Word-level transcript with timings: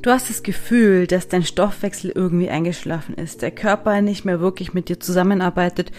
Du 0.00 0.12
hast 0.12 0.30
das 0.30 0.44
Gefühl, 0.44 1.08
dass 1.08 1.26
dein 1.26 1.42
Stoffwechsel 1.42 2.12
irgendwie 2.14 2.48
eingeschlafen 2.48 3.16
ist, 3.16 3.42
der 3.42 3.50
Körper 3.50 4.00
nicht 4.00 4.24
mehr 4.24 4.38
wirklich 4.38 4.72
mit 4.72 4.88
dir 4.88 5.00
zusammenarbeitet 5.00 5.90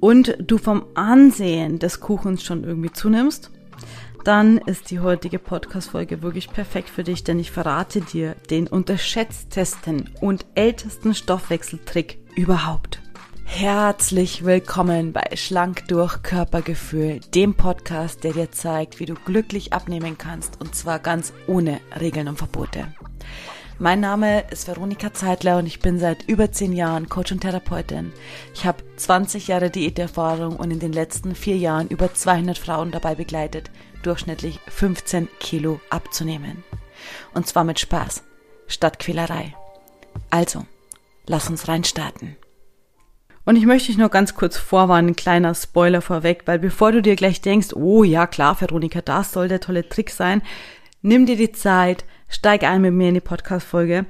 und 0.00 0.36
du 0.40 0.56
vom 0.56 0.86
Ansehen 0.94 1.78
des 1.78 2.00
Kuchens 2.00 2.42
schon 2.42 2.64
irgendwie 2.64 2.92
zunimmst? 2.92 3.50
Dann 4.24 4.56
ist 4.56 4.90
die 4.90 5.00
heutige 5.00 5.38
Podcast-Folge 5.38 6.22
wirklich 6.22 6.48
perfekt 6.48 6.88
für 6.88 7.04
dich, 7.04 7.24
denn 7.24 7.38
ich 7.38 7.50
verrate 7.50 8.00
dir 8.00 8.36
den 8.48 8.68
unterschätztesten 8.68 10.08
und 10.20 10.46
ältesten 10.54 11.14
Stoffwechseltrick 11.14 12.18
überhaupt. 12.34 13.02
Herzlich 13.44 14.46
willkommen 14.46 15.12
bei 15.12 15.36
Schlank 15.36 15.86
durch 15.88 16.22
Körpergefühl, 16.22 17.20
dem 17.34 17.52
Podcast, 17.52 18.24
der 18.24 18.32
dir 18.32 18.50
zeigt, 18.50 18.98
wie 18.98 19.06
du 19.06 19.14
glücklich 19.14 19.74
abnehmen 19.74 20.16
kannst 20.16 20.58
und 20.58 20.74
zwar 20.74 20.98
ganz 21.00 21.34
ohne 21.46 21.80
Regeln 22.00 22.28
und 22.28 22.38
Verbote. 22.38 22.86
Mein 23.78 24.00
Name 24.00 24.44
ist 24.50 24.68
Veronika 24.68 25.12
Zeitler 25.12 25.58
und 25.58 25.66
ich 25.66 25.80
bin 25.80 25.98
seit 25.98 26.28
über 26.28 26.52
zehn 26.52 26.72
Jahren 26.72 27.08
Coach 27.08 27.32
und 27.32 27.40
Therapeutin. 27.40 28.12
Ich 28.54 28.64
habe 28.64 28.84
20 28.96 29.48
Jahre 29.48 29.70
Diäterfahrung 29.70 30.56
und 30.56 30.70
in 30.70 30.78
den 30.78 30.92
letzten 30.92 31.34
vier 31.34 31.56
Jahren 31.56 31.88
über 31.88 32.14
200 32.14 32.58
Frauen 32.58 32.92
dabei 32.92 33.14
begleitet, 33.14 33.70
durchschnittlich 34.02 34.60
15 34.68 35.28
Kilo 35.40 35.80
abzunehmen. 35.90 36.62
Und 37.34 37.46
zwar 37.46 37.64
mit 37.64 37.80
Spaß, 37.80 38.22
statt 38.68 38.98
Quälerei. 38.98 39.54
Also, 40.30 40.64
lass 41.26 41.48
uns 41.48 41.66
reinstarten. 41.66 42.36
Und 43.44 43.56
ich 43.56 43.66
möchte 43.66 43.88
dich 43.88 43.98
nur 43.98 44.10
ganz 44.10 44.34
kurz 44.34 44.56
vorwarnen, 44.56 45.10
ein 45.10 45.16
kleiner 45.16 45.54
Spoiler 45.54 46.00
vorweg, 46.02 46.42
weil 46.46 46.60
bevor 46.60 46.92
du 46.92 47.02
dir 47.02 47.16
gleich 47.16 47.40
denkst, 47.40 47.74
oh 47.74 48.04
ja 48.04 48.28
klar, 48.28 48.60
Veronika, 48.60 49.00
das 49.00 49.32
soll 49.32 49.48
der 49.48 49.60
tolle 49.60 49.88
Trick 49.88 50.10
sein, 50.10 50.42
nimm 51.02 51.26
dir 51.26 51.36
die 51.36 51.52
Zeit, 51.52 52.04
steig 52.28 52.62
ein 52.62 52.80
mit 52.80 52.94
mir 52.94 53.08
in 53.08 53.14
die 53.14 53.20
Podcast-Folge, 53.20 54.06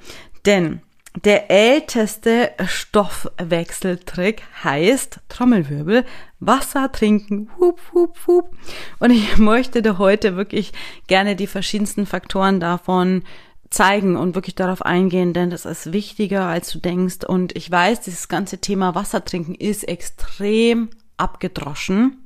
denn 0.46 0.80
der 1.24 1.50
älteste 1.50 2.52
Stoffwechseltrick 2.64 4.42
heißt 4.64 5.20
Trommelwirbel, 5.28 6.06
Wasser 6.40 6.90
trinken, 6.90 7.50
hup, 7.58 7.80
hup, 7.92 8.18
hup. 8.26 8.56
Und 8.98 9.10
ich 9.10 9.36
möchte 9.36 9.82
dir 9.82 9.98
heute 9.98 10.36
wirklich 10.36 10.72
gerne 11.08 11.36
die 11.36 11.46
verschiedensten 11.46 12.06
Faktoren 12.06 12.60
davon 12.60 13.24
zeigen 13.68 14.16
und 14.16 14.34
wirklich 14.34 14.54
darauf 14.54 14.82
eingehen, 14.82 15.32
denn 15.32 15.50
das 15.50 15.66
ist 15.66 15.92
wichtiger, 15.92 16.46
als 16.46 16.70
du 16.70 16.78
denkst. 16.78 17.24
Und 17.26 17.56
ich 17.56 17.70
weiß, 17.70 18.00
dieses 18.00 18.28
ganze 18.28 18.58
Thema 18.58 18.94
Wasser 18.94 19.24
trinken 19.24 19.54
ist 19.54 19.84
extrem 19.84 20.90
abgedroschen 21.18 22.24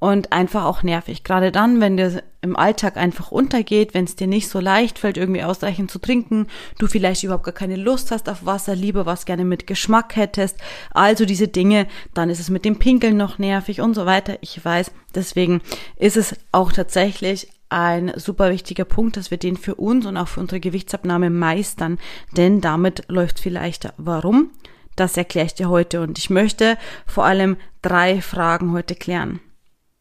und 0.00 0.32
einfach 0.32 0.64
auch 0.64 0.82
nervig. 0.82 1.22
Gerade 1.22 1.52
dann, 1.52 1.80
wenn 1.80 1.96
dir 1.96 2.24
im 2.40 2.56
Alltag 2.56 2.96
einfach 2.96 3.30
untergeht, 3.30 3.94
wenn 3.94 4.06
es 4.06 4.16
dir 4.16 4.26
nicht 4.26 4.48
so 4.48 4.58
leicht 4.58 4.98
fällt, 4.98 5.18
irgendwie 5.18 5.44
ausreichend 5.44 5.90
zu 5.90 5.98
trinken, 5.98 6.46
du 6.78 6.86
vielleicht 6.86 7.22
überhaupt 7.22 7.44
gar 7.44 7.54
keine 7.54 7.76
Lust 7.76 8.10
hast 8.10 8.28
auf 8.28 8.46
Wasser, 8.46 8.74
lieber 8.74 9.06
was 9.06 9.26
gerne 9.26 9.44
mit 9.44 9.66
Geschmack 9.66 10.16
hättest, 10.16 10.56
also 10.90 11.26
diese 11.26 11.48
Dinge, 11.48 11.86
dann 12.14 12.30
ist 12.30 12.40
es 12.40 12.48
mit 12.48 12.64
dem 12.64 12.78
Pinkeln 12.78 13.16
noch 13.16 13.38
nervig 13.38 13.82
und 13.82 13.94
so 13.94 14.06
weiter. 14.06 14.38
Ich 14.40 14.64
weiß, 14.64 14.90
deswegen 15.14 15.60
ist 15.96 16.16
es 16.16 16.34
auch 16.50 16.72
tatsächlich 16.72 17.48
ein 17.68 18.12
super 18.16 18.50
wichtiger 18.50 18.86
Punkt, 18.86 19.18
dass 19.18 19.30
wir 19.30 19.38
den 19.38 19.56
für 19.56 19.74
uns 19.74 20.06
und 20.06 20.16
auch 20.16 20.28
für 20.28 20.40
unsere 20.40 20.60
Gewichtsabnahme 20.60 21.28
meistern, 21.28 21.98
denn 22.36 22.62
damit 22.62 23.04
läuft 23.08 23.38
viel 23.38 23.52
leichter. 23.52 23.92
Warum? 23.98 24.50
Das 24.96 25.16
erkläre 25.16 25.46
ich 25.46 25.54
dir 25.54 25.68
heute 25.68 26.00
und 26.00 26.18
ich 26.18 26.30
möchte 26.30 26.78
vor 27.06 27.26
allem 27.26 27.58
drei 27.82 28.20
Fragen 28.22 28.72
heute 28.72 28.94
klären. 28.94 29.40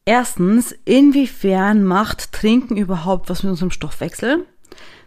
Erstens, 0.10 0.76
inwiefern 0.86 1.84
macht 1.84 2.32
Trinken 2.32 2.78
überhaupt 2.78 3.30
was 3.30 3.44
mit 3.44 3.52
unserem 3.52 3.70
Stoffwechsel? 3.70 4.48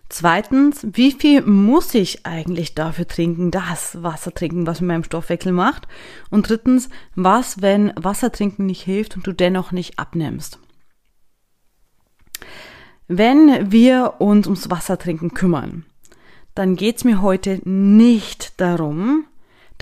Zweitens, 0.09 0.86
wie 0.92 1.11
viel 1.11 1.42
muss 1.42 1.92
ich 1.92 2.25
eigentlich 2.25 2.77
dafür 2.77 3.09
trinken, 3.09 3.50
das 3.50 4.00
Wasser 4.05 4.33
trinken, 4.33 4.64
was 4.64 4.81
mit 4.81 4.86
meinem 4.86 5.03
Stoffwechsel 5.03 5.50
macht? 5.50 5.89
Und 6.31 6.48
drittens, 6.48 6.89
was, 7.17 7.61
wenn 7.61 7.92
Wasser 7.97 8.31
trinken 8.31 8.67
nicht 8.67 8.83
hilft 8.83 9.17
und 9.17 9.27
du 9.27 9.32
dennoch 9.32 9.72
nicht 9.72 9.99
abnimmst? 9.99 10.60
Wenn 13.09 13.72
wir 13.72 14.21
uns 14.21 14.47
ums 14.47 14.71
Wassertrinken 14.71 15.34
kümmern, 15.34 15.84
dann 16.55 16.76
geht's 16.76 17.03
mir 17.03 17.22
heute 17.22 17.60
nicht 17.69 18.60
darum, 18.60 19.25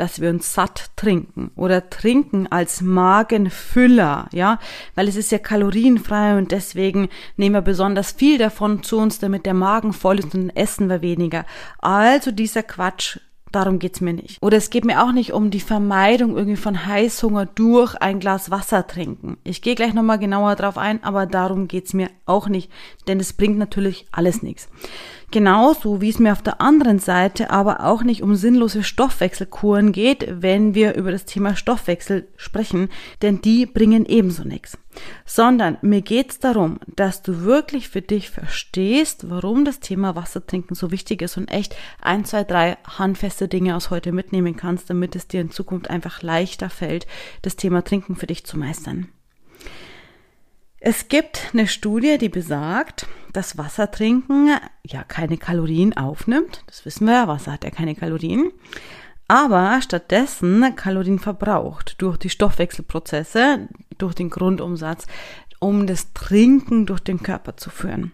dass 0.00 0.18
wir 0.18 0.30
uns 0.30 0.54
satt 0.54 0.92
trinken 0.96 1.50
oder 1.56 1.90
trinken 1.90 2.46
als 2.50 2.80
Magenfüller, 2.80 4.28
ja, 4.32 4.58
weil 4.94 5.08
es 5.08 5.16
ist 5.16 5.30
ja 5.30 5.38
kalorienfrei 5.38 6.38
und 6.38 6.52
deswegen 6.52 7.10
nehmen 7.36 7.56
wir 7.56 7.60
besonders 7.60 8.12
viel 8.12 8.38
davon 8.38 8.82
zu 8.82 8.96
uns, 8.96 9.18
damit 9.18 9.44
der 9.44 9.52
Magen 9.52 9.92
voll 9.92 10.20
ist 10.20 10.34
und 10.34 10.56
essen 10.56 10.88
wir 10.88 11.02
weniger. 11.02 11.44
Also 11.80 12.30
dieser 12.30 12.62
Quatsch, 12.62 13.18
darum 13.52 13.78
geht's 13.78 14.00
mir 14.00 14.14
nicht. 14.14 14.42
Oder 14.42 14.56
es 14.56 14.70
geht 14.70 14.86
mir 14.86 15.02
auch 15.04 15.12
nicht 15.12 15.34
um 15.34 15.50
die 15.50 15.60
Vermeidung 15.60 16.34
irgendwie 16.34 16.56
von 16.56 16.86
Heißhunger 16.86 17.44
durch 17.44 17.94
ein 17.96 18.20
Glas 18.20 18.50
Wasser 18.50 18.86
trinken. 18.86 19.36
Ich 19.44 19.60
gehe 19.60 19.74
gleich 19.74 19.92
nochmal 19.92 20.18
genauer 20.18 20.56
drauf 20.56 20.78
ein, 20.78 21.04
aber 21.04 21.26
darum 21.26 21.68
geht's 21.68 21.92
mir 21.92 22.08
auch 22.24 22.48
nicht, 22.48 22.70
denn 23.06 23.20
es 23.20 23.34
bringt 23.34 23.58
natürlich 23.58 24.06
alles 24.12 24.42
nichts. 24.42 24.70
Genauso 25.32 26.00
wie 26.00 26.08
es 26.08 26.18
mir 26.18 26.32
auf 26.32 26.42
der 26.42 26.60
anderen 26.60 26.98
Seite 26.98 27.50
aber 27.50 27.84
auch 27.84 28.02
nicht 28.02 28.22
um 28.22 28.34
sinnlose 28.34 28.82
Stoffwechselkuren 28.82 29.92
geht, 29.92 30.26
wenn 30.28 30.74
wir 30.74 30.96
über 30.96 31.12
das 31.12 31.24
Thema 31.24 31.54
Stoffwechsel 31.54 32.26
sprechen, 32.36 32.88
denn 33.22 33.40
die 33.40 33.64
bringen 33.66 34.06
ebenso 34.06 34.42
nichts. 34.42 34.76
Sondern 35.24 35.78
mir 35.82 36.02
geht's 36.02 36.40
darum, 36.40 36.80
dass 36.96 37.22
du 37.22 37.42
wirklich 37.42 37.88
für 37.88 38.02
dich 38.02 38.28
verstehst, 38.28 39.30
warum 39.30 39.64
das 39.64 39.78
Thema 39.78 40.16
Wassertrinken 40.16 40.74
so 40.74 40.90
wichtig 40.90 41.22
ist 41.22 41.36
und 41.36 41.48
echt 41.48 41.76
ein, 42.00 42.24
zwei, 42.24 42.42
drei 42.42 42.76
handfeste 42.84 43.46
Dinge 43.46 43.76
aus 43.76 43.90
heute 43.90 44.10
mitnehmen 44.10 44.56
kannst, 44.56 44.90
damit 44.90 45.14
es 45.14 45.28
dir 45.28 45.42
in 45.42 45.52
Zukunft 45.52 45.90
einfach 45.90 46.22
leichter 46.22 46.70
fällt, 46.70 47.06
das 47.42 47.54
Thema 47.54 47.84
Trinken 47.84 48.16
für 48.16 48.26
dich 48.26 48.44
zu 48.44 48.58
meistern. 48.58 49.06
Es 50.82 51.08
gibt 51.08 51.50
eine 51.52 51.68
Studie, 51.68 52.16
die 52.16 52.30
besagt, 52.30 53.06
dass 53.34 53.58
Wassertrinken 53.58 54.56
ja 54.82 55.04
keine 55.04 55.36
Kalorien 55.36 55.94
aufnimmt. 55.94 56.64
Das 56.66 56.86
wissen 56.86 57.06
wir 57.06 57.28
Wasser 57.28 57.52
hat 57.52 57.64
ja 57.64 57.70
keine 57.70 57.94
Kalorien. 57.94 58.50
Aber 59.28 59.78
stattdessen 59.82 60.74
Kalorien 60.76 61.18
verbraucht 61.18 61.96
durch 61.98 62.16
die 62.16 62.30
Stoffwechselprozesse, 62.30 63.68
durch 63.98 64.14
den 64.14 64.30
Grundumsatz, 64.30 65.06
um 65.60 65.86
das 65.86 66.14
Trinken 66.14 66.86
durch 66.86 67.00
den 67.00 67.22
Körper 67.22 67.58
zu 67.58 67.68
führen. 67.68 68.12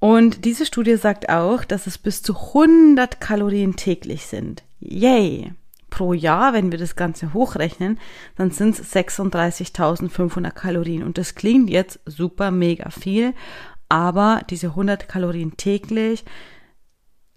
Und 0.00 0.44
diese 0.44 0.66
Studie 0.66 0.96
sagt 0.96 1.28
auch, 1.28 1.64
dass 1.64 1.86
es 1.86 1.96
bis 1.96 2.22
zu 2.22 2.34
100 2.34 3.20
Kalorien 3.20 3.76
täglich 3.76 4.26
sind. 4.26 4.64
Yay! 4.80 5.54
Pro 5.92 6.14
Jahr, 6.14 6.54
wenn 6.54 6.72
wir 6.72 6.78
das 6.78 6.96
Ganze 6.96 7.34
hochrechnen, 7.34 8.00
dann 8.36 8.50
sind 8.50 8.78
es 8.78 8.92
36.500 8.94 10.50
Kalorien. 10.50 11.04
Und 11.04 11.18
das 11.18 11.34
klingt 11.34 11.68
jetzt 11.68 12.00
super 12.06 12.50
mega 12.50 12.90
viel, 12.90 13.34
aber 13.90 14.40
diese 14.48 14.68
100 14.68 15.06
Kalorien 15.06 15.58
täglich, 15.58 16.24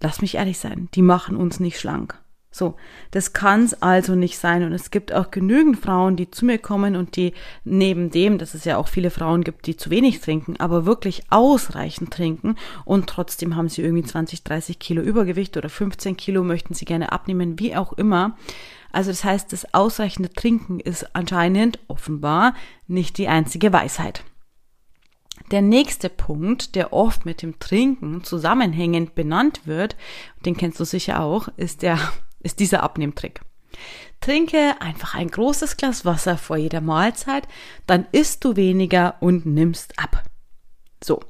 lass 0.00 0.22
mich 0.22 0.36
ehrlich 0.36 0.58
sein, 0.58 0.88
die 0.94 1.02
machen 1.02 1.36
uns 1.36 1.60
nicht 1.60 1.78
schlank. 1.78 2.18
So, 2.56 2.74
das 3.10 3.34
kann 3.34 3.64
es 3.64 3.82
also 3.82 4.14
nicht 4.14 4.38
sein. 4.38 4.62
Und 4.62 4.72
es 4.72 4.90
gibt 4.90 5.12
auch 5.12 5.30
genügend 5.30 5.78
Frauen, 5.78 6.16
die 6.16 6.30
zu 6.30 6.46
mir 6.46 6.56
kommen 6.56 6.96
und 6.96 7.16
die 7.16 7.34
neben 7.64 8.08
dem, 8.10 8.38
dass 8.38 8.54
es 8.54 8.64
ja 8.64 8.78
auch 8.78 8.88
viele 8.88 9.10
Frauen 9.10 9.44
gibt, 9.44 9.66
die 9.66 9.76
zu 9.76 9.90
wenig 9.90 10.22
trinken, 10.22 10.56
aber 10.58 10.86
wirklich 10.86 11.24
ausreichend 11.28 12.14
trinken 12.14 12.56
und 12.86 13.08
trotzdem 13.08 13.56
haben 13.56 13.68
sie 13.68 13.82
irgendwie 13.82 14.04
20, 14.04 14.42
30 14.42 14.78
Kilo 14.78 15.02
Übergewicht 15.02 15.58
oder 15.58 15.68
15 15.68 16.16
Kilo 16.16 16.42
möchten 16.42 16.72
sie 16.72 16.86
gerne 16.86 17.12
abnehmen, 17.12 17.58
wie 17.58 17.76
auch 17.76 17.92
immer. 17.92 18.38
Also 18.90 19.10
das 19.10 19.22
heißt, 19.22 19.52
das 19.52 19.74
ausreichende 19.74 20.32
Trinken 20.32 20.80
ist 20.80 21.14
anscheinend 21.14 21.78
offenbar 21.88 22.54
nicht 22.86 23.18
die 23.18 23.28
einzige 23.28 23.70
Weisheit. 23.70 24.24
Der 25.50 25.60
nächste 25.60 26.08
Punkt, 26.08 26.74
der 26.74 26.94
oft 26.94 27.26
mit 27.26 27.42
dem 27.42 27.58
Trinken 27.58 28.24
zusammenhängend 28.24 29.14
benannt 29.14 29.60
wird, 29.66 29.94
den 30.46 30.56
kennst 30.56 30.80
du 30.80 30.84
sicher 30.84 31.20
auch, 31.20 31.48
ist 31.58 31.82
der 31.82 31.98
ist 32.46 32.60
dieser 32.60 32.82
Abnehmtrick. 32.82 33.40
Trinke 34.20 34.80
einfach 34.80 35.14
ein 35.14 35.28
großes 35.28 35.76
Glas 35.76 36.04
Wasser 36.04 36.38
vor 36.38 36.56
jeder 36.56 36.80
Mahlzeit, 36.80 37.46
dann 37.86 38.06
isst 38.12 38.44
du 38.44 38.56
weniger 38.56 39.16
und 39.20 39.44
nimmst 39.44 39.98
ab. 39.98 40.22
So, 41.04 41.20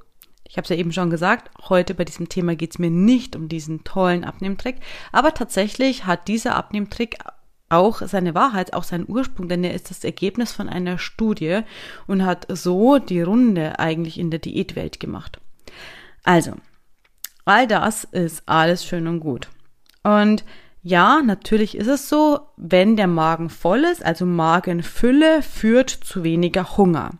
ich 0.44 0.56
habe 0.56 0.62
es 0.62 0.68
ja 0.68 0.76
eben 0.76 0.92
schon 0.92 1.10
gesagt, 1.10 1.50
heute 1.68 1.94
bei 1.94 2.04
diesem 2.04 2.28
Thema 2.28 2.54
geht 2.54 2.70
es 2.70 2.78
mir 2.78 2.90
nicht 2.90 3.34
um 3.34 3.48
diesen 3.48 3.82
tollen 3.82 4.24
Abnehmtrick, 4.24 4.76
aber 5.10 5.34
tatsächlich 5.34 6.06
hat 6.06 6.28
dieser 6.28 6.54
Abnehmtrick 6.54 7.18
auch 7.68 8.00
seine 8.00 8.34
Wahrheit, 8.34 8.74
auch 8.74 8.84
seinen 8.84 9.08
Ursprung, 9.08 9.48
denn 9.48 9.64
er 9.64 9.74
ist 9.74 9.90
das 9.90 10.04
Ergebnis 10.04 10.52
von 10.52 10.68
einer 10.68 10.98
Studie 10.98 11.62
und 12.06 12.24
hat 12.24 12.46
so 12.48 12.98
die 12.98 13.22
Runde 13.22 13.80
eigentlich 13.80 14.18
in 14.18 14.30
der 14.30 14.38
Diätwelt 14.38 15.00
gemacht. 15.00 15.40
Also, 16.22 16.54
all 17.44 17.66
das 17.66 18.04
ist 18.04 18.44
alles 18.46 18.84
schön 18.84 19.08
und 19.08 19.20
gut. 19.20 19.48
Und 20.04 20.44
ja, 20.86 21.20
natürlich 21.20 21.76
ist 21.76 21.88
es 21.88 22.08
so, 22.08 22.38
wenn 22.56 22.96
der 22.96 23.08
Magen 23.08 23.50
voll 23.50 23.82
ist, 23.82 24.04
also 24.04 24.24
Magenfülle 24.24 25.42
führt 25.42 25.90
zu 25.90 26.22
weniger 26.22 26.76
Hunger. 26.76 27.10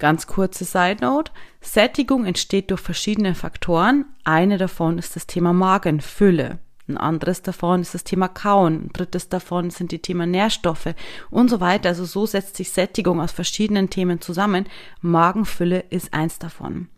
Ganz 0.00 0.26
kurze 0.26 0.64
Side 0.64 0.96
Note. 1.00 1.30
Sättigung 1.60 2.24
entsteht 2.24 2.72
durch 2.72 2.80
verschiedene 2.80 3.36
Faktoren. 3.36 4.06
Eine 4.24 4.58
davon 4.58 4.98
ist 4.98 5.14
das 5.14 5.28
Thema 5.28 5.52
Magenfülle. 5.52 6.58
Ein 6.88 6.96
anderes 6.96 7.42
davon 7.42 7.82
ist 7.82 7.94
das 7.94 8.02
Thema 8.02 8.26
Kauen. 8.26 8.86
Ein 8.86 8.92
drittes 8.92 9.28
davon 9.28 9.70
sind 9.70 9.92
die 9.92 10.00
Themen 10.00 10.32
Nährstoffe 10.32 10.94
und 11.30 11.48
so 11.48 11.60
weiter. 11.60 11.90
Also 11.90 12.04
so 12.04 12.26
setzt 12.26 12.56
sich 12.56 12.72
Sättigung 12.72 13.20
aus 13.20 13.30
verschiedenen 13.30 13.88
Themen 13.88 14.20
zusammen. 14.20 14.66
Magenfülle 15.00 15.84
ist 15.90 16.12
eins 16.12 16.40
davon. 16.40 16.88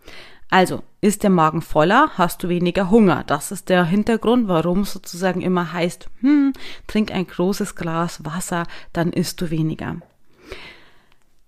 Also, 0.52 0.82
ist 1.00 1.22
der 1.22 1.30
Magen 1.30 1.62
voller, 1.62 2.10
hast 2.18 2.42
du 2.42 2.50
weniger 2.50 2.90
Hunger. 2.90 3.24
Das 3.26 3.52
ist 3.52 3.70
der 3.70 3.86
Hintergrund, 3.86 4.48
warum 4.48 4.84
sozusagen 4.84 5.40
immer 5.40 5.72
heißt, 5.72 6.10
hm, 6.20 6.52
trink 6.86 7.10
ein 7.10 7.26
großes 7.26 7.74
Glas 7.74 8.22
Wasser, 8.26 8.66
dann 8.92 9.14
isst 9.14 9.40
du 9.40 9.48
weniger. 9.48 9.96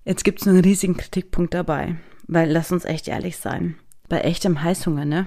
Jetzt 0.06 0.24
gibt's 0.24 0.48
einen 0.48 0.60
riesigen 0.60 0.96
Kritikpunkt 0.96 1.52
dabei, 1.52 1.96
weil 2.28 2.50
lass 2.50 2.72
uns 2.72 2.86
echt 2.86 3.06
ehrlich 3.06 3.36
sein. 3.36 3.76
Bei 4.08 4.22
echtem 4.22 4.62
Heißhunger, 4.62 5.04
ne? 5.04 5.26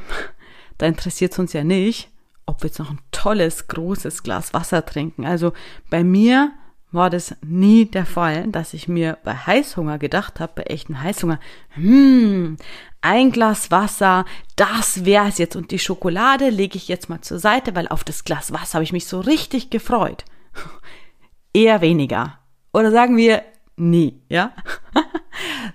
Da 0.79 0.87
interessiert 0.87 1.37
uns 1.37 1.53
ja 1.53 1.63
nicht, 1.63 2.09
ob 2.47 2.63
wir 2.63 2.69
jetzt 2.69 2.79
noch 2.79 2.89
ein 2.89 3.01
tolles, 3.11 3.67
großes 3.67 4.23
Glas 4.23 4.55
Wasser 4.55 4.87
trinken. 4.87 5.23
Also 5.23 5.53
bei 5.91 6.03
mir 6.03 6.51
war 6.91 7.09
das 7.09 7.35
nie 7.45 7.85
der 7.85 8.05
Fall, 8.05 8.47
dass 8.47 8.73
ich 8.73 8.87
mir 8.87 9.17
bei 9.23 9.33
Heißhunger 9.33 9.97
gedacht 9.97 10.39
habe, 10.39 10.53
bei 10.55 10.63
echten 10.63 11.01
Heißhunger, 11.01 11.39
hm, 11.69 12.57
ein 13.01 13.31
Glas 13.31 13.71
Wasser, 13.71 14.25
das 14.55 15.05
wär's 15.05 15.37
jetzt 15.37 15.55
und 15.55 15.71
die 15.71 15.79
Schokolade 15.79 16.49
lege 16.49 16.77
ich 16.77 16.87
jetzt 16.87 17.09
mal 17.09 17.21
zur 17.21 17.39
Seite, 17.39 17.75
weil 17.75 17.87
auf 17.87 18.03
das 18.03 18.23
Glas 18.23 18.53
Wasser 18.53 18.75
habe 18.75 18.83
ich 18.83 18.93
mich 18.93 19.05
so 19.05 19.19
richtig 19.19 19.69
gefreut. 19.69 20.25
Eher 21.53 21.81
weniger. 21.81 22.39
Oder 22.73 22.91
sagen 22.91 23.17
wir 23.17 23.43
nie, 23.75 24.21
ja? 24.29 24.53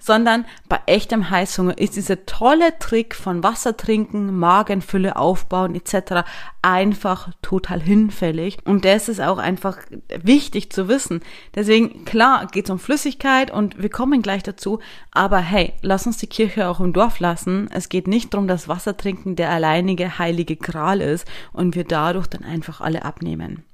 Sondern 0.04 0.46
bei 0.68 0.80
echtem 0.86 1.30
Heißhunger 1.30 1.78
ist 1.78 1.94
dieser 1.94 2.26
tolle 2.26 2.76
Trick 2.80 3.14
von 3.14 3.44
Wasser 3.44 3.76
trinken, 3.76 4.36
Magenfülle 4.36 5.14
aufbauen 5.14 5.76
etc. 5.76 6.28
einfach 6.60 7.30
total 7.40 7.80
hinfällig. 7.80 8.58
Und 8.64 8.84
das 8.84 9.08
ist 9.08 9.20
auch 9.20 9.38
einfach 9.38 9.78
wichtig 10.08 10.72
zu 10.72 10.88
wissen. 10.88 11.20
Deswegen, 11.54 12.04
klar, 12.04 12.48
geht 12.48 12.64
es 12.64 12.70
um 12.70 12.80
Flüssigkeit 12.80 13.52
und 13.52 13.80
wir 13.80 13.90
kommen 13.90 14.22
gleich 14.22 14.42
dazu. 14.42 14.80
Aber 15.12 15.38
hey, 15.38 15.74
lass 15.82 16.06
uns 16.06 16.16
die 16.16 16.26
Kirche 16.26 16.68
auch 16.68 16.80
im 16.80 16.92
Dorf 16.92 17.20
lassen. 17.20 17.68
Es 17.72 17.88
geht 17.88 18.08
nicht 18.08 18.34
darum, 18.34 18.48
dass 18.48 18.66
Wasser 18.66 18.96
trinken 18.96 19.36
der 19.36 19.50
alleinige 19.50 20.18
heilige 20.18 20.56
Gral 20.56 21.00
ist 21.00 21.28
und 21.52 21.76
wir 21.76 21.84
dadurch 21.84 22.26
dann 22.26 22.42
einfach 22.42 22.80
alle 22.80 23.04
abnehmen. 23.04 23.64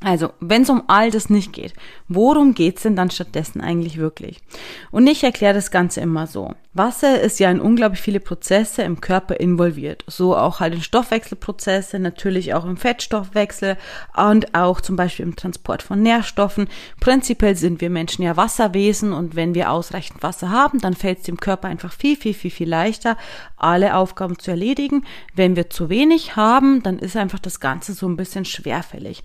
Also, 0.00 0.32
wenn 0.40 0.62
es 0.62 0.70
um 0.70 0.82
all 0.86 1.10
das 1.10 1.30
nicht 1.30 1.52
geht, 1.52 1.72
worum 2.08 2.54
geht's 2.54 2.82
denn 2.82 2.94
dann 2.94 3.10
stattdessen 3.10 3.62
eigentlich 3.62 3.96
wirklich? 3.96 4.42
Und 4.90 5.06
ich 5.06 5.24
erkläre 5.24 5.54
das 5.54 5.70
Ganze 5.70 6.02
immer 6.02 6.26
so. 6.26 6.54
Wasser 6.74 7.20
ist 7.20 7.38
ja 7.38 7.50
in 7.50 7.60
unglaublich 7.60 8.02
viele 8.02 8.20
Prozesse 8.20 8.82
im 8.82 9.00
Körper 9.00 9.38
involviert. 9.38 10.04
So 10.08 10.36
auch 10.36 10.58
halt 10.60 10.74
in 10.74 10.82
Stoffwechselprozesse, 10.82 12.00
natürlich 12.00 12.52
auch 12.52 12.64
im 12.64 12.76
Fettstoffwechsel 12.76 13.78
und 14.14 14.54
auch 14.54 14.80
zum 14.80 14.96
Beispiel 14.96 15.24
im 15.24 15.36
Transport 15.36 15.82
von 15.82 16.02
Nährstoffen. 16.02 16.68
Prinzipiell 17.00 17.54
sind 17.54 17.80
wir 17.80 17.90
Menschen 17.90 18.24
ja 18.24 18.36
Wasserwesen 18.36 19.12
und 19.12 19.36
wenn 19.36 19.54
wir 19.54 19.70
ausreichend 19.70 20.22
Wasser 20.22 20.50
haben, 20.50 20.80
dann 20.80 20.94
fällt 20.94 21.18
es 21.18 21.24
dem 21.24 21.38
Körper 21.38 21.68
einfach 21.68 21.92
viel, 21.92 22.16
viel, 22.16 22.34
viel, 22.34 22.50
viel 22.50 22.68
leichter, 22.68 23.16
alle 23.56 23.96
Aufgaben 23.96 24.38
zu 24.38 24.50
erledigen. 24.50 25.04
Wenn 25.34 25.54
wir 25.56 25.70
zu 25.70 25.88
wenig 25.88 26.34
haben, 26.34 26.82
dann 26.82 26.98
ist 26.98 27.16
einfach 27.16 27.38
das 27.38 27.60
Ganze 27.60 27.94
so 27.94 28.06
ein 28.08 28.16
bisschen 28.16 28.44
schwerfällig. 28.44 29.22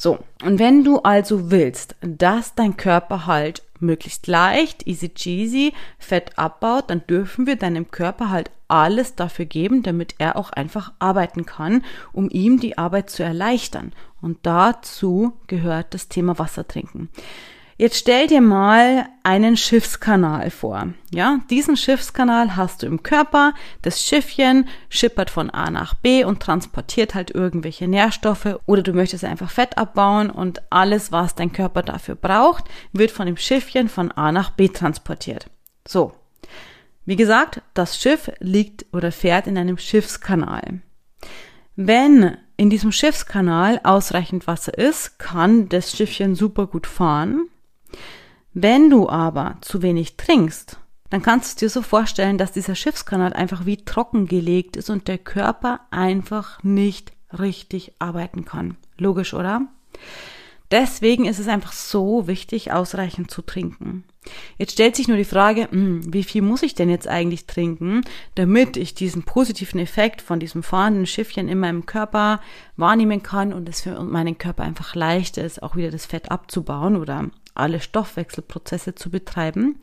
So, 0.00 0.20
und 0.44 0.60
wenn 0.60 0.84
du 0.84 1.00
also 1.00 1.50
willst, 1.50 1.96
dass 2.00 2.54
dein 2.54 2.76
Körper 2.76 3.26
halt 3.26 3.62
möglichst 3.80 4.28
leicht, 4.28 4.86
easy 4.86 5.08
cheesy, 5.08 5.72
Fett 5.98 6.38
abbaut, 6.38 6.88
dann 6.88 7.04
dürfen 7.08 7.48
wir 7.48 7.56
deinem 7.56 7.90
Körper 7.90 8.30
halt 8.30 8.52
alles 8.68 9.16
dafür 9.16 9.44
geben, 9.44 9.82
damit 9.82 10.14
er 10.18 10.36
auch 10.36 10.50
einfach 10.50 10.92
arbeiten 11.00 11.46
kann, 11.46 11.84
um 12.12 12.30
ihm 12.30 12.60
die 12.60 12.78
Arbeit 12.78 13.10
zu 13.10 13.24
erleichtern. 13.24 13.92
Und 14.20 14.38
dazu 14.42 15.32
gehört 15.48 15.94
das 15.94 16.06
Thema 16.06 16.38
Wasser 16.38 16.66
trinken. 16.68 17.08
Jetzt 17.80 17.96
stell 17.98 18.26
dir 18.26 18.40
mal 18.40 19.06
einen 19.22 19.56
Schiffskanal 19.56 20.50
vor. 20.50 20.88
Ja, 21.14 21.38
diesen 21.48 21.76
Schiffskanal 21.76 22.56
hast 22.56 22.82
du 22.82 22.86
im 22.86 23.04
Körper. 23.04 23.54
Das 23.82 24.02
Schiffchen 24.02 24.68
schippert 24.88 25.30
von 25.30 25.48
A 25.50 25.70
nach 25.70 25.94
B 25.94 26.24
und 26.24 26.40
transportiert 26.40 27.14
halt 27.14 27.30
irgendwelche 27.30 27.86
Nährstoffe 27.86 28.58
oder 28.66 28.82
du 28.82 28.92
möchtest 28.92 29.24
einfach 29.24 29.52
Fett 29.52 29.78
abbauen 29.78 30.28
und 30.28 30.60
alles, 30.70 31.12
was 31.12 31.36
dein 31.36 31.52
Körper 31.52 31.84
dafür 31.84 32.16
braucht, 32.16 32.64
wird 32.92 33.12
von 33.12 33.26
dem 33.26 33.36
Schiffchen 33.36 33.88
von 33.88 34.10
A 34.10 34.32
nach 34.32 34.50
B 34.50 34.66
transportiert. 34.66 35.48
So. 35.86 36.14
Wie 37.04 37.16
gesagt, 37.16 37.62
das 37.74 37.96
Schiff 37.96 38.28
liegt 38.40 38.86
oder 38.92 39.12
fährt 39.12 39.46
in 39.46 39.56
einem 39.56 39.78
Schiffskanal. 39.78 40.80
Wenn 41.76 42.38
in 42.56 42.70
diesem 42.70 42.90
Schiffskanal 42.90 43.80
ausreichend 43.84 44.48
Wasser 44.48 44.76
ist, 44.76 45.20
kann 45.20 45.68
das 45.68 45.92
Schiffchen 45.92 46.34
super 46.34 46.66
gut 46.66 46.88
fahren. 46.88 47.48
Wenn 48.54 48.90
du 48.90 49.08
aber 49.08 49.56
zu 49.60 49.82
wenig 49.82 50.16
trinkst, 50.16 50.78
dann 51.10 51.22
kannst 51.22 51.60
du 51.60 51.66
dir 51.66 51.70
so 51.70 51.82
vorstellen, 51.82 52.38
dass 52.38 52.52
dieser 52.52 52.74
Schiffskanal 52.74 53.32
einfach 53.32 53.66
wie 53.66 53.78
trocken 53.78 54.26
gelegt 54.26 54.76
ist 54.76 54.90
und 54.90 55.08
der 55.08 55.18
Körper 55.18 55.80
einfach 55.90 56.62
nicht 56.62 57.12
richtig 57.38 57.92
arbeiten 57.98 58.44
kann. 58.44 58.76
Logisch, 58.98 59.34
oder? 59.34 59.68
Deswegen 60.70 61.24
ist 61.24 61.38
es 61.38 61.48
einfach 61.48 61.72
so 61.72 62.26
wichtig, 62.26 62.72
ausreichend 62.72 63.30
zu 63.30 63.40
trinken. 63.40 64.04
Jetzt 64.58 64.72
stellt 64.72 64.96
sich 64.96 65.08
nur 65.08 65.16
die 65.16 65.24
Frage, 65.24 65.68
hm, 65.70 66.12
wie 66.12 66.24
viel 66.24 66.42
muss 66.42 66.62
ich 66.62 66.74
denn 66.74 66.90
jetzt 66.90 67.08
eigentlich 67.08 67.46
trinken, 67.46 68.02
damit 68.34 68.76
ich 68.76 68.94
diesen 68.94 69.22
positiven 69.22 69.80
Effekt 69.80 70.20
von 70.20 70.40
diesem 70.40 70.62
fahrenden 70.62 71.06
Schiffchen 71.06 71.48
in 71.48 71.58
meinem 71.58 71.86
Körper 71.86 72.42
wahrnehmen 72.76 73.22
kann 73.22 73.54
und 73.54 73.66
es 73.66 73.80
für 73.80 74.02
meinen 74.02 74.36
Körper 74.36 74.64
einfach 74.64 74.94
leicht 74.94 75.38
ist, 75.38 75.62
auch 75.62 75.74
wieder 75.74 75.90
das 75.90 76.04
Fett 76.04 76.30
abzubauen 76.30 76.96
oder 76.96 77.30
alle 77.58 77.80
Stoffwechselprozesse 77.80 78.94
zu 78.94 79.10
betreiben. 79.10 79.80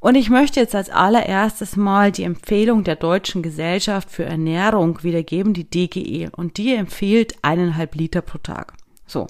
Und 0.00 0.14
ich 0.14 0.30
möchte 0.30 0.60
jetzt 0.60 0.74
als 0.74 0.88
allererstes 0.88 1.76
mal 1.76 2.10
die 2.10 2.24
Empfehlung 2.24 2.84
der 2.84 2.96
Deutschen 2.96 3.42
Gesellschaft 3.42 4.10
für 4.10 4.24
Ernährung 4.24 5.02
wiedergeben, 5.02 5.52
die 5.52 5.68
DGE. 5.68 6.30
Und 6.34 6.56
die 6.56 6.74
empfiehlt 6.74 7.34
eineinhalb 7.42 7.94
Liter 7.94 8.22
pro 8.22 8.38
Tag. 8.38 8.72
So. 9.06 9.26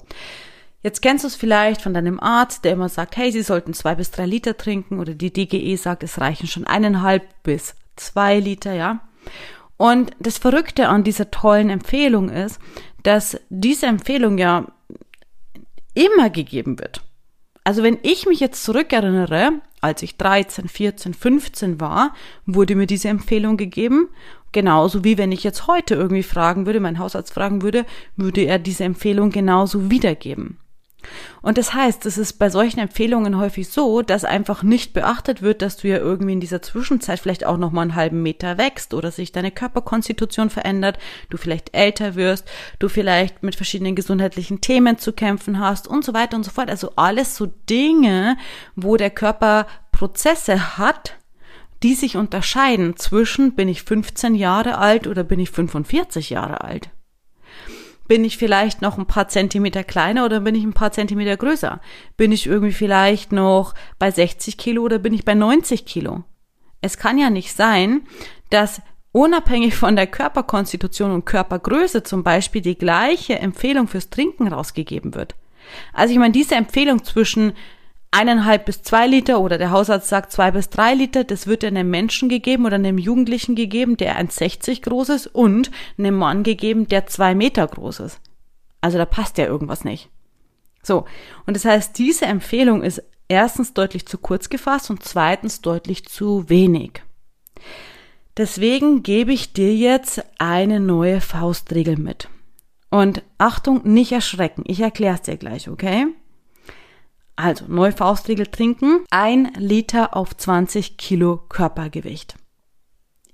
Jetzt 0.83 1.01
kennst 1.01 1.23
du 1.23 1.27
es 1.27 1.35
vielleicht 1.35 1.81
von 1.81 1.93
deinem 1.93 2.19
Arzt, 2.19 2.65
der 2.65 2.73
immer 2.73 2.89
sagt, 2.89 3.15
hey, 3.15 3.31
Sie 3.31 3.43
sollten 3.43 3.73
zwei 3.73 3.93
bis 3.93 4.09
drei 4.09 4.25
Liter 4.25 4.57
trinken 4.57 4.99
oder 4.99 5.13
die 5.13 5.31
DGE 5.31 5.75
sagt, 5.75 6.03
es 6.03 6.19
reichen 6.19 6.47
schon 6.47 6.65
eineinhalb 6.65 7.23
bis 7.43 7.75
zwei 7.97 8.39
Liter, 8.39 8.73
ja. 8.73 9.01
Und 9.77 10.11
das 10.19 10.37
Verrückte 10.37 10.87
an 10.89 11.03
dieser 11.03 11.29
tollen 11.29 11.69
Empfehlung 11.69 12.29
ist, 12.29 12.59
dass 13.03 13.39
diese 13.49 13.87
Empfehlung 13.87 14.37
ja 14.37 14.67
immer 15.93 16.29
gegeben 16.29 16.79
wird. 16.79 17.01
Also 17.63 17.83
wenn 17.83 17.99
ich 18.01 18.25
mich 18.25 18.39
jetzt 18.39 18.63
zurückerinnere, 18.63 19.51
als 19.81 20.01
ich 20.01 20.17
13, 20.17 20.67
14, 20.67 21.13
15 21.13 21.79
war, 21.79 22.13
wurde 22.45 22.75
mir 22.75 22.87
diese 22.87 23.09
Empfehlung 23.09 23.57
gegeben. 23.57 24.09
Genauso 24.51 25.03
wie 25.03 25.17
wenn 25.17 25.31
ich 25.31 25.43
jetzt 25.43 25.67
heute 25.67 25.95
irgendwie 25.95 26.23
fragen 26.23 26.65
würde, 26.65 26.79
mein 26.79 26.99
Hausarzt 26.99 27.33
fragen 27.33 27.61
würde, 27.61 27.85
würde 28.15 28.41
er 28.41 28.59
diese 28.59 28.83
Empfehlung 28.83 29.29
genauso 29.29 29.89
wiedergeben. 29.89 30.57
Und 31.41 31.57
das 31.57 31.73
heißt, 31.73 32.05
es 32.05 32.17
ist 32.17 32.33
bei 32.33 32.49
solchen 32.49 32.79
Empfehlungen 32.79 33.37
häufig 33.37 33.69
so, 33.69 34.01
dass 34.01 34.25
einfach 34.25 34.63
nicht 34.63 34.93
beachtet 34.93 35.41
wird, 35.41 35.61
dass 35.61 35.77
du 35.77 35.87
ja 35.87 35.97
irgendwie 35.97 36.33
in 36.33 36.39
dieser 36.39 36.61
Zwischenzeit 36.61 37.19
vielleicht 37.19 37.45
auch 37.45 37.57
noch 37.57 37.71
mal 37.71 37.81
einen 37.81 37.95
halben 37.95 38.21
Meter 38.21 38.57
wächst 38.57 38.93
oder 38.93 39.11
sich 39.11 39.31
deine 39.31 39.51
Körperkonstitution 39.51 40.49
verändert, 40.49 40.99
du 41.29 41.37
vielleicht 41.37 41.75
älter 41.75 42.15
wirst, 42.15 42.47
du 42.79 42.89
vielleicht 42.89 43.43
mit 43.43 43.55
verschiedenen 43.55 43.95
gesundheitlichen 43.95 44.61
Themen 44.61 44.97
zu 44.97 45.13
kämpfen 45.13 45.59
hast 45.59 45.87
und 45.87 46.05
so 46.05 46.13
weiter 46.13 46.37
und 46.37 46.43
so 46.43 46.51
fort. 46.51 46.69
Also 46.69 46.93
alles 46.95 47.35
so 47.35 47.47
Dinge, 47.69 48.37
wo 48.75 48.97
der 48.97 49.09
Körper 49.09 49.67
Prozesse 49.91 50.77
hat, 50.77 51.17
die 51.83 51.95
sich 51.95 52.17
unterscheiden 52.17 52.95
zwischen 52.97 53.55
bin 53.55 53.67
ich 53.67 53.83
15 53.83 54.35
Jahre 54.35 54.77
alt 54.77 55.07
oder 55.07 55.23
bin 55.23 55.39
ich 55.39 55.49
45 55.49 56.29
Jahre 56.29 56.61
alt. 56.61 56.89
Bin 58.11 58.25
ich 58.25 58.35
vielleicht 58.35 58.81
noch 58.81 58.97
ein 58.97 59.05
paar 59.05 59.29
Zentimeter 59.29 59.85
kleiner 59.85 60.25
oder 60.25 60.41
bin 60.41 60.53
ich 60.53 60.65
ein 60.65 60.73
paar 60.73 60.91
Zentimeter 60.91 61.37
größer? 61.37 61.79
Bin 62.17 62.33
ich 62.33 62.45
irgendwie 62.45 62.73
vielleicht 62.73 63.31
noch 63.31 63.73
bei 63.99 64.11
60 64.11 64.57
Kilo 64.57 64.81
oder 64.81 64.99
bin 64.99 65.13
ich 65.13 65.23
bei 65.23 65.33
90 65.33 65.85
Kilo? 65.85 66.25
Es 66.81 66.97
kann 66.97 67.17
ja 67.17 67.29
nicht 67.29 67.53
sein, 67.53 68.01
dass 68.49 68.81
unabhängig 69.13 69.77
von 69.77 69.95
der 69.95 70.07
Körperkonstitution 70.07 71.11
und 71.11 71.25
Körpergröße 71.25 72.03
zum 72.03 72.21
Beispiel 72.21 72.61
die 72.61 72.77
gleiche 72.77 73.39
Empfehlung 73.39 73.87
fürs 73.87 74.09
Trinken 74.09 74.49
rausgegeben 74.49 75.15
wird. 75.15 75.35
Also 75.93 76.11
ich 76.11 76.19
meine, 76.19 76.33
diese 76.33 76.55
Empfehlung 76.55 77.05
zwischen 77.05 77.53
eineinhalb 78.11 78.65
bis 78.65 78.83
zwei 78.83 79.07
Liter 79.07 79.39
oder 79.39 79.57
der 79.57 79.71
Hausarzt 79.71 80.09
sagt 80.09 80.31
zwei 80.31 80.51
bis 80.51 80.69
drei 80.69 80.93
Liter, 80.93 81.23
das 81.23 81.47
wird 81.47 81.63
einem 81.63 81.89
Menschen 81.89 82.29
gegeben 82.29 82.65
oder 82.65 82.75
einem 82.75 82.97
Jugendlichen 82.97 83.55
gegeben, 83.55 83.97
der 83.97 84.19
1,60 84.19 84.81
groß 84.83 85.09
ist 85.09 85.27
und 85.27 85.71
einem 85.97 86.15
Mann 86.15 86.43
gegeben, 86.43 86.87
der 86.87 87.07
zwei 87.07 87.33
Meter 87.33 87.65
groß 87.65 88.01
ist. 88.01 88.19
Also 88.81 88.97
da 88.97 89.05
passt 89.05 89.37
ja 89.37 89.45
irgendwas 89.45 89.85
nicht. 89.85 90.09
So. 90.83 91.05
Und 91.45 91.55
das 91.55 91.65
heißt, 91.65 91.97
diese 91.97 92.25
Empfehlung 92.25 92.83
ist 92.83 93.01
erstens 93.27 93.73
deutlich 93.73 94.05
zu 94.05 94.17
kurz 94.17 94.49
gefasst 94.49 94.89
und 94.89 95.03
zweitens 95.03 95.61
deutlich 95.61 96.05
zu 96.05 96.49
wenig. 96.49 97.03
Deswegen 98.37 99.03
gebe 99.03 99.31
ich 99.33 99.53
dir 99.53 99.73
jetzt 99.73 100.23
eine 100.37 100.79
neue 100.79 101.21
Faustregel 101.21 101.97
mit. 101.97 102.29
Und 102.89 103.23
Achtung, 103.37 103.81
nicht 103.83 104.11
erschrecken. 104.11 104.63
Ich 104.65 104.81
erkläre 104.81 105.15
es 105.15 105.21
dir 105.21 105.37
gleich, 105.37 105.69
okay? 105.69 106.07
Also, 107.41 107.65
neue 107.67 107.91
Faustregel 107.91 108.45
trinken. 108.45 109.03
Ein 109.09 109.51
Liter 109.57 110.15
auf 110.15 110.37
20 110.37 110.97
Kilo 110.97 111.37
Körpergewicht. 111.49 112.35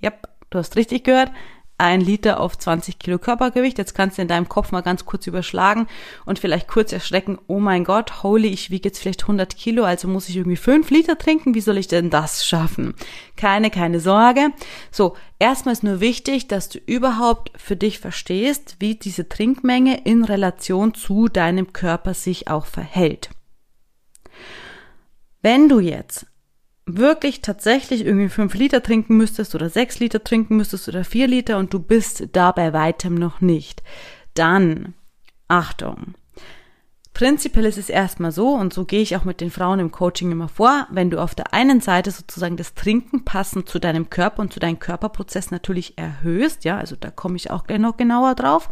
Yep, 0.02 0.30
du 0.50 0.60
hast 0.60 0.78
richtig 0.78 1.04
gehört 1.04 1.32
ein 1.78 2.02
Liter 2.02 2.40
auf 2.40 2.58
20 2.58 2.98
Kilo 2.98 3.20
Körpergewicht. 3.20 3.78
Jetzt 3.78 3.94
kannst 3.94 4.18
du 4.18 4.24
in 4.24 4.28
deinem 4.28 4.50
Kopf 4.50 4.72
mal 4.72 4.82
ganz 4.82 5.06
kurz 5.06 5.28
überschlagen 5.28 5.88
und 6.26 6.40
vielleicht 6.40 6.68
kurz 6.68 6.92
erschrecken, 6.92 7.38
oh 7.48 7.60
mein 7.60 7.84
Gott, 7.84 8.24
holy, 8.24 8.48
ich 8.48 8.72
wiege 8.72 8.90
jetzt 8.90 9.00
vielleicht 9.00 9.24
100 9.24 9.56
Kilo, 9.56 9.84
also 9.84 10.08
muss 10.08 10.30
ich 10.30 10.38
irgendwie 10.38 10.56
5 10.56 10.90
Liter 10.90 11.18
trinken. 11.18 11.54
Wie 11.54 11.62
soll 11.62 11.78
ich 11.78 11.88
denn 11.88 12.10
das 12.10 12.46
schaffen? 12.46 12.96
Keine, 13.36 13.70
keine 13.70 14.00
Sorge. 14.00 14.52
So, 14.92 15.16
erstmal 15.40 15.74
ist 15.74 15.84
nur 15.84 16.00
wichtig, 16.00 16.48
dass 16.48 16.70
du 16.70 16.80
überhaupt 16.80 17.52
für 17.56 17.76
dich 17.76 18.00
verstehst, 18.00 18.78
wie 18.80 18.96
diese 18.96 19.30
Trinkmenge 19.30 20.02
in 20.04 20.24
Relation 20.24 20.94
zu 20.94 21.28
deinem 21.28 21.74
Körper 21.74 22.14
sich 22.14 22.48
auch 22.48 22.66
verhält. 22.66 23.30
Wenn 25.42 25.70
du 25.70 25.80
jetzt 25.80 26.26
wirklich 26.86 27.42
tatsächlich 27.42 28.06
irgendwie 28.06 28.30
fünf 28.30 28.54
Liter 28.56 28.82
trinken 28.82 29.18
müsstest 29.18 29.54
oder 29.56 29.70
sechs 29.70 30.00
Liter 30.00 30.24
trinken 30.24 30.56
müsstest 30.56 30.88
oder 30.88 31.04
vier 31.04 31.28
Liter 31.28 31.58
und 31.58 31.74
du 31.74 31.80
bist 31.80 32.30
da 32.32 32.52
bei 32.52 32.74
weitem 32.74 33.16
noch 33.16 33.42
nicht, 33.42 33.84
dann 34.34 34.94
Achtung. 35.48 36.16
Prinzipiell 37.14 37.66
ist 37.66 37.80
es 37.80 37.90
erstmal 37.90 38.32
so, 38.32 38.50
und 38.50 38.74
so 38.74 38.86
gehe 38.86 39.02
ich 39.02 39.16
auch 39.18 39.26
mit 39.26 39.42
den 39.42 39.50
Frauen 39.50 39.80
im 39.80 39.92
Coaching 39.92 40.32
immer 40.32 40.50
vor, 40.50 40.86
wenn 40.92 41.10
du 41.10 41.20
auf 41.20 41.34
der 41.34 41.52
einen 41.52 41.82
Seite 41.82 42.12
sozusagen 42.12 42.58
das 42.58 42.76
Trinken 42.76 43.26
passend 43.26 43.68
zu 43.68 43.80
deinem 43.80 44.12
Körper 44.12 44.44
und 44.44 44.54
zu 44.54 44.60
deinem 44.60 44.78
Körperprozess 44.78 45.50
natürlich 45.50 45.98
erhöhst, 45.98 46.64
ja, 46.64 46.78
also 46.78 46.96
da 46.96 47.10
komme 47.10 47.36
ich 47.36 47.50
auch 47.50 47.64
gleich 47.64 47.80
noch 47.80 47.98
genauer 47.98 48.36
drauf, 48.36 48.70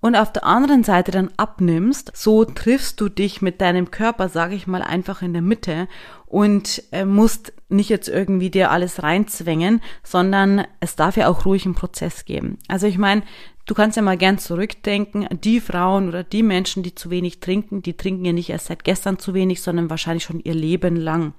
und 0.00 0.14
auf 0.14 0.32
der 0.32 0.44
anderen 0.44 0.84
Seite 0.84 1.10
dann 1.10 1.30
abnimmst, 1.36 2.12
so 2.14 2.44
triffst 2.44 3.00
du 3.00 3.08
dich 3.08 3.42
mit 3.42 3.60
deinem 3.60 3.90
Körper, 3.90 4.28
sage 4.28 4.54
ich 4.54 4.66
mal, 4.66 4.82
einfach 4.82 5.22
in 5.22 5.32
der 5.32 5.42
Mitte 5.42 5.88
und 6.26 6.82
äh, 6.92 7.04
musst 7.04 7.52
nicht 7.68 7.88
jetzt 7.88 8.08
irgendwie 8.08 8.50
dir 8.50 8.70
alles 8.70 9.02
reinzwängen, 9.02 9.80
sondern 10.02 10.66
es 10.80 10.96
darf 10.96 11.16
ja 11.16 11.28
auch 11.28 11.44
ruhig 11.44 11.64
einen 11.64 11.74
Prozess 11.74 12.24
geben. 12.24 12.58
Also 12.68 12.86
ich 12.86 12.98
meine, 12.98 13.22
du 13.64 13.74
kannst 13.74 13.96
ja 13.96 14.02
mal 14.02 14.16
gern 14.16 14.38
zurückdenken, 14.38 15.26
die 15.42 15.60
Frauen 15.60 16.08
oder 16.08 16.22
die 16.24 16.42
Menschen, 16.42 16.82
die 16.82 16.94
zu 16.94 17.10
wenig 17.10 17.40
trinken, 17.40 17.82
die 17.82 17.96
trinken 17.96 18.24
ja 18.24 18.32
nicht 18.32 18.50
erst 18.50 18.66
seit 18.66 18.84
gestern 18.84 19.18
zu 19.18 19.34
wenig, 19.34 19.62
sondern 19.62 19.90
wahrscheinlich 19.90 20.24
schon 20.24 20.40
ihr 20.40 20.54
Leben 20.54 20.96
lang. 20.96 21.34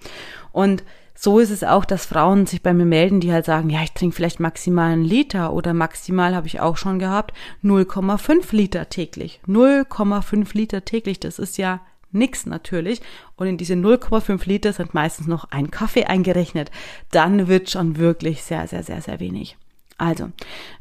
Und 0.52 0.84
so 1.20 1.40
ist 1.40 1.50
es 1.50 1.64
auch, 1.64 1.84
dass 1.84 2.06
Frauen 2.06 2.46
sich 2.46 2.62
bei 2.62 2.74
mir 2.74 2.86
melden, 2.86 3.20
die 3.20 3.34
halt 3.34 3.46
sagen, 3.46 3.72
ja, 3.72 3.82
ich 3.82 3.92
trinke 3.94 4.16
vielleicht 4.16 4.40
maximal 4.40 4.92
einen 4.92 5.04
Liter 5.04 5.52
oder 5.52 5.74
maximal 5.74 6.36
habe 6.36 6.46
ich 6.46 6.60
auch 6.60 6.78
schon 6.78 7.00
gehabt 7.00 7.34
0,5 7.64 8.56
Liter 8.56 8.90
täglich. 8.90 9.42
0,5 9.48 10.56
Liter 10.56 10.86
täglich, 10.86 11.20
das 11.20 11.40
ist 11.40 11.58
ja 11.58 11.82
nix 12.12 12.46
natürlich. 12.46 13.02
Und 13.36 13.48
in 13.48 13.58
diese 13.58 13.74
0,5 13.74 14.48
Liter 14.48 14.74
sind 14.74 14.94
meistens 14.94 15.26
noch 15.26 15.46
ein 15.50 15.72
Kaffee 15.72 16.06
eingerechnet. 16.06 16.70
Dann 17.10 17.48
wird 17.48 17.72
schon 17.72 17.98
wirklich 17.98 18.44
sehr, 18.44 18.68
sehr, 18.68 18.84
sehr, 18.84 19.02
sehr 19.02 19.20
wenig. 19.20 19.58
Also, 19.98 20.30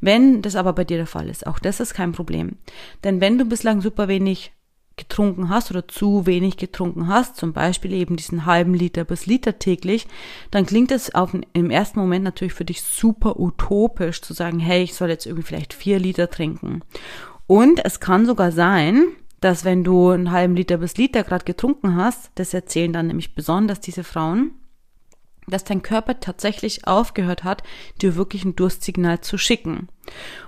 wenn 0.03 0.43
das 0.43 0.57
aber 0.57 0.75
bei 0.75 0.85
dir 0.85 0.99
der 0.99 1.07
Fall 1.07 1.31
ist, 1.31 1.47
auch 1.47 1.59
das 1.59 1.81
ist 1.81 1.95
kein 1.95 2.13
Problem. 2.13 2.57
Denn 3.03 3.23
wenn 3.23 3.39
du 3.39 3.47
bislang 3.47 3.81
super 3.81 4.09
wenig 4.09 4.53
getrunken 4.97 5.51
hast 5.51 5.71
oder 5.71 5.87
zu 5.87 6.25
wenig 6.25 6.57
getrunken 6.57 7.09
hast, 7.09 7.37
zum 7.37 7.53
Beispiel 7.53 7.93
eben 7.93 8.17
diesen 8.17 8.47
halben 8.47 8.73
Liter 8.73 9.05
bis 9.05 9.27
Liter 9.27 9.59
täglich, 9.59 10.07
dann 10.51 10.65
klingt 10.65 10.91
es 10.91 11.15
auf, 11.15 11.37
im 11.53 11.71
ersten 11.71 12.01
Moment 12.01 12.25
natürlich 12.25 12.55
für 12.55 12.65
dich 12.65 12.83
super 12.83 13.39
utopisch 13.39 14.23
zu 14.23 14.33
sagen, 14.33 14.59
hey, 14.59 14.83
ich 14.83 14.95
soll 14.95 15.11
jetzt 15.11 15.27
irgendwie 15.27 15.47
vielleicht 15.47 15.75
vier 15.75 15.99
Liter 15.99 16.31
trinken. 16.31 16.81
Und 17.47 17.85
es 17.85 18.01
kann 18.01 18.25
sogar 18.25 18.53
sein, 18.53 19.05
dass 19.41 19.65
wenn 19.65 19.85
du 19.85 20.11
einen 20.11 20.31
halben 20.31 20.57
Liter 20.57 20.79
bis 20.79 20.97
Liter 20.97 21.23
gerade 21.23 21.45
getrunken 21.45 21.97
hast, 21.97 22.31
das 22.37 22.55
erzählen 22.55 22.93
dann 22.93 23.09
nämlich 23.09 23.35
besonders 23.35 23.81
diese 23.81 24.03
Frauen, 24.03 24.53
dass 25.47 25.63
dein 25.63 25.83
Körper 25.83 26.21
tatsächlich 26.21 26.87
aufgehört 26.87 27.45
hat, 27.45 27.63
dir 28.01 28.17
wirklich 28.17 28.45
ein 28.45 28.57
Durstsignal 28.57 29.21
zu 29.21 29.39
schicken. 29.39 29.89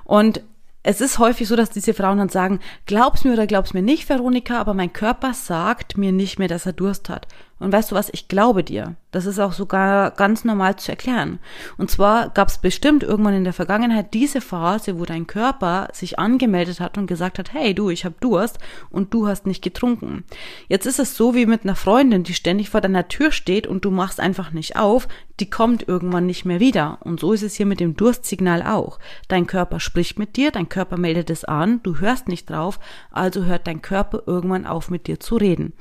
Und 0.04 0.42
es 0.82 1.00
ist 1.00 1.18
häufig 1.18 1.48
so, 1.48 1.56
dass 1.56 1.70
diese 1.70 1.94
Frauen 1.94 2.18
dann 2.18 2.28
sagen, 2.28 2.60
glaub's 2.86 3.24
mir 3.24 3.32
oder 3.32 3.46
glaub's 3.46 3.74
mir 3.74 3.82
nicht, 3.82 4.08
Veronika, 4.08 4.58
aber 4.58 4.74
mein 4.74 4.92
Körper 4.92 5.34
sagt 5.34 5.96
mir 5.96 6.12
nicht 6.12 6.38
mehr, 6.38 6.48
dass 6.48 6.66
er 6.66 6.72
Durst 6.72 7.08
hat. 7.08 7.26
Und 7.58 7.72
weißt 7.72 7.90
du 7.90 7.94
was, 7.94 8.10
ich 8.12 8.28
glaube 8.28 8.62
dir. 8.62 8.96
Das 9.10 9.24
ist 9.24 9.38
auch 9.38 9.52
sogar 9.52 10.10
ganz 10.10 10.44
normal 10.44 10.76
zu 10.76 10.90
erklären. 10.90 11.38
Und 11.78 11.90
zwar 11.90 12.28
gab 12.28 12.48
es 12.48 12.58
bestimmt 12.58 13.02
irgendwann 13.02 13.34
in 13.34 13.44
der 13.44 13.54
Vergangenheit 13.54 14.12
diese 14.12 14.42
Phase, 14.42 14.98
wo 14.98 15.06
dein 15.06 15.26
Körper 15.26 15.88
sich 15.92 16.18
angemeldet 16.18 16.78
hat 16.78 16.98
und 16.98 17.06
gesagt 17.06 17.38
hat, 17.38 17.54
hey 17.54 17.74
du, 17.74 17.88
ich 17.88 18.04
habe 18.04 18.16
Durst 18.20 18.58
und 18.90 19.14
du 19.14 19.26
hast 19.26 19.46
nicht 19.46 19.62
getrunken. 19.62 20.24
Jetzt 20.68 20.86
ist 20.86 20.98
es 20.98 21.16
so 21.16 21.34
wie 21.34 21.46
mit 21.46 21.64
einer 21.64 21.74
Freundin, 21.74 22.22
die 22.22 22.34
ständig 22.34 22.68
vor 22.68 22.82
deiner 22.82 23.08
Tür 23.08 23.32
steht 23.32 23.66
und 23.66 23.84
du 23.84 23.90
machst 23.90 24.20
einfach 24.20 24.52
nicht 24.52 24.76
auf, 24.76 25.08
die 25.40 25.48
kommt 25.48 25.88
irgendwann 25.88 26.26
nicht 26.26 26.44
mehr 26.44 26.60
wieder. 26.60 26.98
Und 27.00 27.20
so 27.20 27.32
ist 27.32 27.42
es 27.42 27.54
hier 27.54 27.66
mit 27.66 27.80
dem 27.80 27.96
Durstsignal 27.96 28.62
auch. 28.62 28.98
Dein 29.28 29.46
Körper 29.46 29.80
spricht 29.80 30.18
mit 30.18 30.36
dir, 30.36 30.50
dein 30.50 30.68
Körper 30.68 30.98
meldet 30.98 31.30
es 31.30 31.44
an, 31.44 31.80
du 31.82 31.98
hörst 31.98 32.28
nicht 32.28 32.50
drauf, 32.50 32.78
also 33.10 33.44
hört 33.44 33.66
dein 33.66 33.80
Körper 33.80 34.22
irgendwann 34.26 34.66
auf 34.66 34.90
mit 34.90 35.06
dir 35.06 35.18
zu 35.18 35.36
reden. 35.36 35.72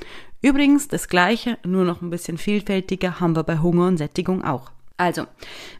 Übrigens 0.41 0.87
das 0.87 1.07
gleiche, 1.07 1.57
nur 1.65 1.83
noch 1.83 2.01
ein 2.01 2.09
bisschen 2.09 2.37
vielfältiger, 2.37 3.19
haben 3.19 3.35
wir 3.35 3.43
bei 3.43 3.59
Hunger 3.59 3.87
und 3.87 3.97
Sättigung 3.97 4.43
auch. 4.43 4.71
Also, 4.97 5.25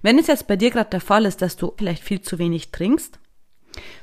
wenn 0.01 0.19
es 0.19 0.27
jetzt 0.27 0.47
bei 0.47 0.55
dir 0.55 0.71
gerade 0.71 0.89
der 0.89 1.01
Fall 1.01 1.25
ist, 1.25 1.41
dass 1.41 1.57
du 1.57 1.73
vielleicht 1.77 2.03
viel 2.03 2.21
zu 2.21 2.37
wenig 2.37 2.71
trinkst, 2.71 3.19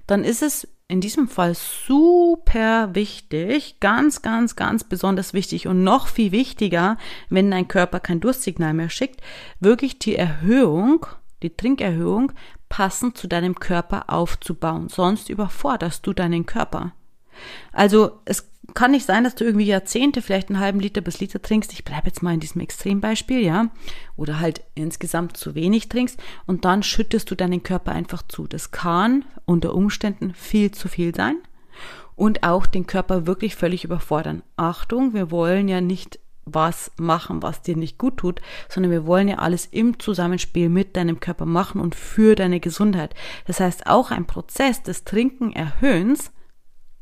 dann 0.06 0.24
ist 0.24 0.42
es 0.42 0.68
in 0.86 1.00
diesem 1.00 1.28
Fall 1.28 1.54
super 1.54 2.94
wichtig, 2.94 3.80
ganz, 3.80 4.22
ganz, 4.22 4.54
ganz 4.54 4.84
besonders 4.84 5.32
wichtig 5.32 5.66
und 5.66 5.82
noch 5.82 6.08
viel 6.08 6.30
wichtiger, 6.30 6.98
wenn 7.30 7.50
dein 7.50 7.68
Körper 7.68 8.00
kein 8.00 8.20
Durstsignal 8.20 8.74
mehr 8.74 8.90
schickt, 8.90 9.20
wirklich 9.60 9.98
die 9.98 10.16
Erhöhung, 10.16 11.06
die 11.42 11.56
Trinkerhöhung 11.56 12.32
passend 12.68 13.16
zu 13.16 13.28
deinem 13.28 13.54
Körper 13.54 14.10
aufzubauen. 14.10 14.88
Sonst 14.88 15.30
überforderst 15.30 16.06
du 16.06 16.12
deinen 16.12 16.44
Körper. 16.44 16.92
Also 17.72 18.20
es 18.24 18.48
kann 18.72 18.92
nicht 18.92 19.06
sein, 19.06 19.24
dass 19.24 19.34
du 19.34 19.44
irgendwie 19.44 19.66
Jahrzehnte 19.66 20.22
vielleicht 20.22 20.48
einen 20.48 20.60
halben 20.60 20.80
Liter 20.80 21.00
bis 21.00 21.20
Liter 21.20 21.42
trinkst. 21.42 21.72
Ich 21.72 21.84
bleibe 21.84 22.06
jetzt 22.06 22.22
mal 22.22 22.34
in 22.34 22.40
diesem 22.40 22.60
Extrembeispiel, 22.60 23.40
ja. 23.40 23.68
Oder 24.16 24.40
halt 24.40 24.62
insgesamt 24.74 25.36
zu 25.36 25.54
wenig 25.54 25.88
trinkst 25.88 26.18
und 26.46 26.64
dann 26.64 26.82
schüttest 26.82 27.30
du 27.30 27.34
deinen 27.34 27.62
Körper 27.62 27.92
einfach 27.92 28.22
zu. 28.26 28.46
Das 28.46 28.70
kann 28.70 29.24
unter 29.44 29.74
Umständen 29.74 30.34
viel 30.34 30.70
zu 30.70 30.88
viel 30.88 31.14
sein 31.14 31.36
und 32.16 32.42
auch 32.42 32.66
den 32.66 32.86
Körper 32.86 33.26
wirklich 33.26 33.54
völlig 33.56 33.84
überfordern. 33.84 34.42
Achtung, 34.56 35.14
wir 35.14 35.30
wollen 35.30 35.68
ja 35.68 35.80
nicht 35.80 36.18
was 36.46 36.92
machen, 36.96 37.42
was 37.42 37.62
dir 37.62 37.76
nicht 37.76 37.98
gut 37.98 38.18
tut, 38.18 38.40
sondern 38.68 38.92
wir 38.92 39.06
wollen 39.06 39.28
ja 39.28 39.36
alles 39.36 39.66
im 39.66 39.98
Zusammenspiel 39.98 40.68
mit 40.68 40.96
deinem 40.96 41.20
Körper 41.20 41.46
machen 41.46 41.80
und 41.80 41.94
für 41.94 42.34
deine 42.34 42.60
Gesundheit. 42.60 43.14
Das 43.46 43.60
heißt, 43.60 43.86
auch 43.86 44.10
ein 44.10 44.26
Prozess 44.26 44.82
des 44.82 45.04
Trinken 45.04 45.52
erhöhens 45.52 46.32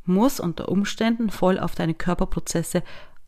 muss 0.04 0.40
unter 0.40 0.68
Umständen 0.68 1.30
voll 1.30 1.58
auf 1.58 1.74
deine 1.74 1.94
Körperprozesse 1.94 2.82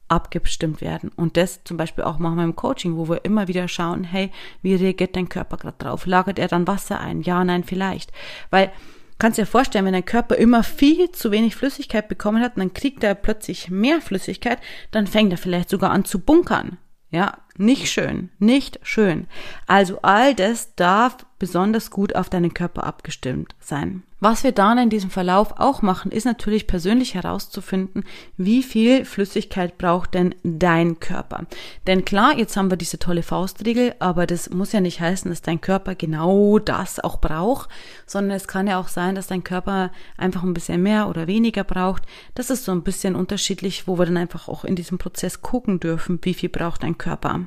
abgestimmt 0.08 0.80
werden. 0.80 1.10
Und 1.16 1.36
das 1.36 1.64
zum 1.64 1.76
Beispiel 1.76 2.04
auch 2.04 2.18
machen 2.18 2.36
wir 2.36 2.44
im 2.44 2.56
Coaching, 2.56 2.96
wo 2.96 3.08
wir 3.08 3.24
immer 3.24 3.48
wieder 3.48 3.68
schauen, 3.68 4.04
hey, 4.04 4.30
wie 4.62 4.74
reagiert 4.74 5.16
dein 5.16 5.28
Körper 5.28 5.56
gerade 5.56 5.78
drauf? 5.78 6.06
Lagert 6.06 6.38
er 6.38 6.48
dann 6.48 6.66
Wasser 6.66 7.00
ein? 7.00 7.22
Ja, 7.22 7.42
nein, 7.44 7.64
vielleicht. 7.64 8.12
Weil 8.50 8.70
kannst 9.18 9.38
dir 9.38 9.46
vorstellen, 9.46 9.86
wenn 9.86 9.92
dein 9.92 10.04
Körper 10.04 10.36
immer 10.36 10.62
viel 10.62 11.10
zu 11.12 11.30
wenig 11.30 11.56
Flüssigkeit 11.56 12.08
bekommen 12.08 12.42
hat, 12.42 12.58
dann 12.58 12.74
kriegt 12.74 13.02
er 13.02 13.14
plötzlich 13.14 13.70
mehr 13.70 14.00
Flüssigkeit, 14.00 14.58
dann 14.90 15.06
fängt 15.06 15.32
er 15.32 15.38
vielleicht 15.38 15.70
sogar 15.70 15.90
an 15.90 16.04
zu 16.04 16.18
bunkern. 16.18 16.78
Ja, 17.10 17.38
nicht 17.56 17.92
schön, 17.92 18.30
nicht 18.38 18.80
schön. 18.82 19.28
Also 19.66 20.00
all 20.02 20.34
das 20.34 20.74
darf 20.74 21.18
besonders 21.44 21.90
gut 21.90 22.16
auf 22.16 22.30
deinen 22.30 22.54
Körper 22.54 22.84
abgestimmt 22.84 23.54
sein. 23.60 24.02
Was 24.18 24.44
wir 24.44 24.52
dann 24.52 24.78
in 24.78 24.88
diesem 24.88 25.10
Verlauf 25.10 25.52
auch 25.58 25.82
machen, 25.82 26.10
ist 26.10 26.24
natürlich 26.24 26.66
persönlich 26.66 27.12
herauszufinden, 27.12 28.04
wie 28.38 28.62
viel 28.62 29.04
Flüssigkeit 29.04 29.76
braucht 29.76 30.14
denn 30.14 30.34
dein 30.42 31.00
Körper. 31.00 31.44
Denn 31.86 32.06
klar, 32.06 32.38
jetzt 32.38 32.56
haben 32.56 32.70
wir 32.70 32.78
diese 32.78 32.98
tolle 32.98 33.22
Faustregel, 33.22 33.94
aber 33.98 34.26
das 34.26 34.48
muss 34.48 34.72
ja 34.72 34.80
nicht 34.80 35.00
heißen, 35.02 35.30
dass 35.30 35.42
dein 35.42 35.60
Körper 35.60 35.94
genau 35.94 36.58
das 36.58 36.98
auch 36.98 37.20
braucht, 37.20 37.68
sondern 38.06 38.34
es 38.34 38.48
kann 38.48 38.66
ja 38.66 38.80
auch 38.80 38.88
sein, 38.88 39.14
dass 39.14 39.26
dein 39.26 39.44
Körper 39.44 39.92
einfach 40.16 40.44
ein 40.44 40.54
bisschen 40.54 40.82
mehr 40.82 41.10
oder 41.10 41.26
weniger 41.26 41.62
braucht. 41.62 42.04
Das 42.34 42.48
ist 42.48 42.64
so 42.64 42.72
ein 42.72 42.84
bisschen 42.84 43.14
unterschiedlich, 43.14 43.86
wo 43.86 43.98
wir 43.98 44.06
dann 44.06 44.16
einfach 44.16 44.48
auch 44.48 44.64
in 44.64 44.76
diesem 44.76 44.96
Prozess 44.96 45.42
gucken 45.42 45.78
dürfen, 45.78 46.20
wie 46.22 46.32
viel 46.32 46.48
braucht 46.48 46.84
dein 46.84 46.96
Körper. 46.96 47.40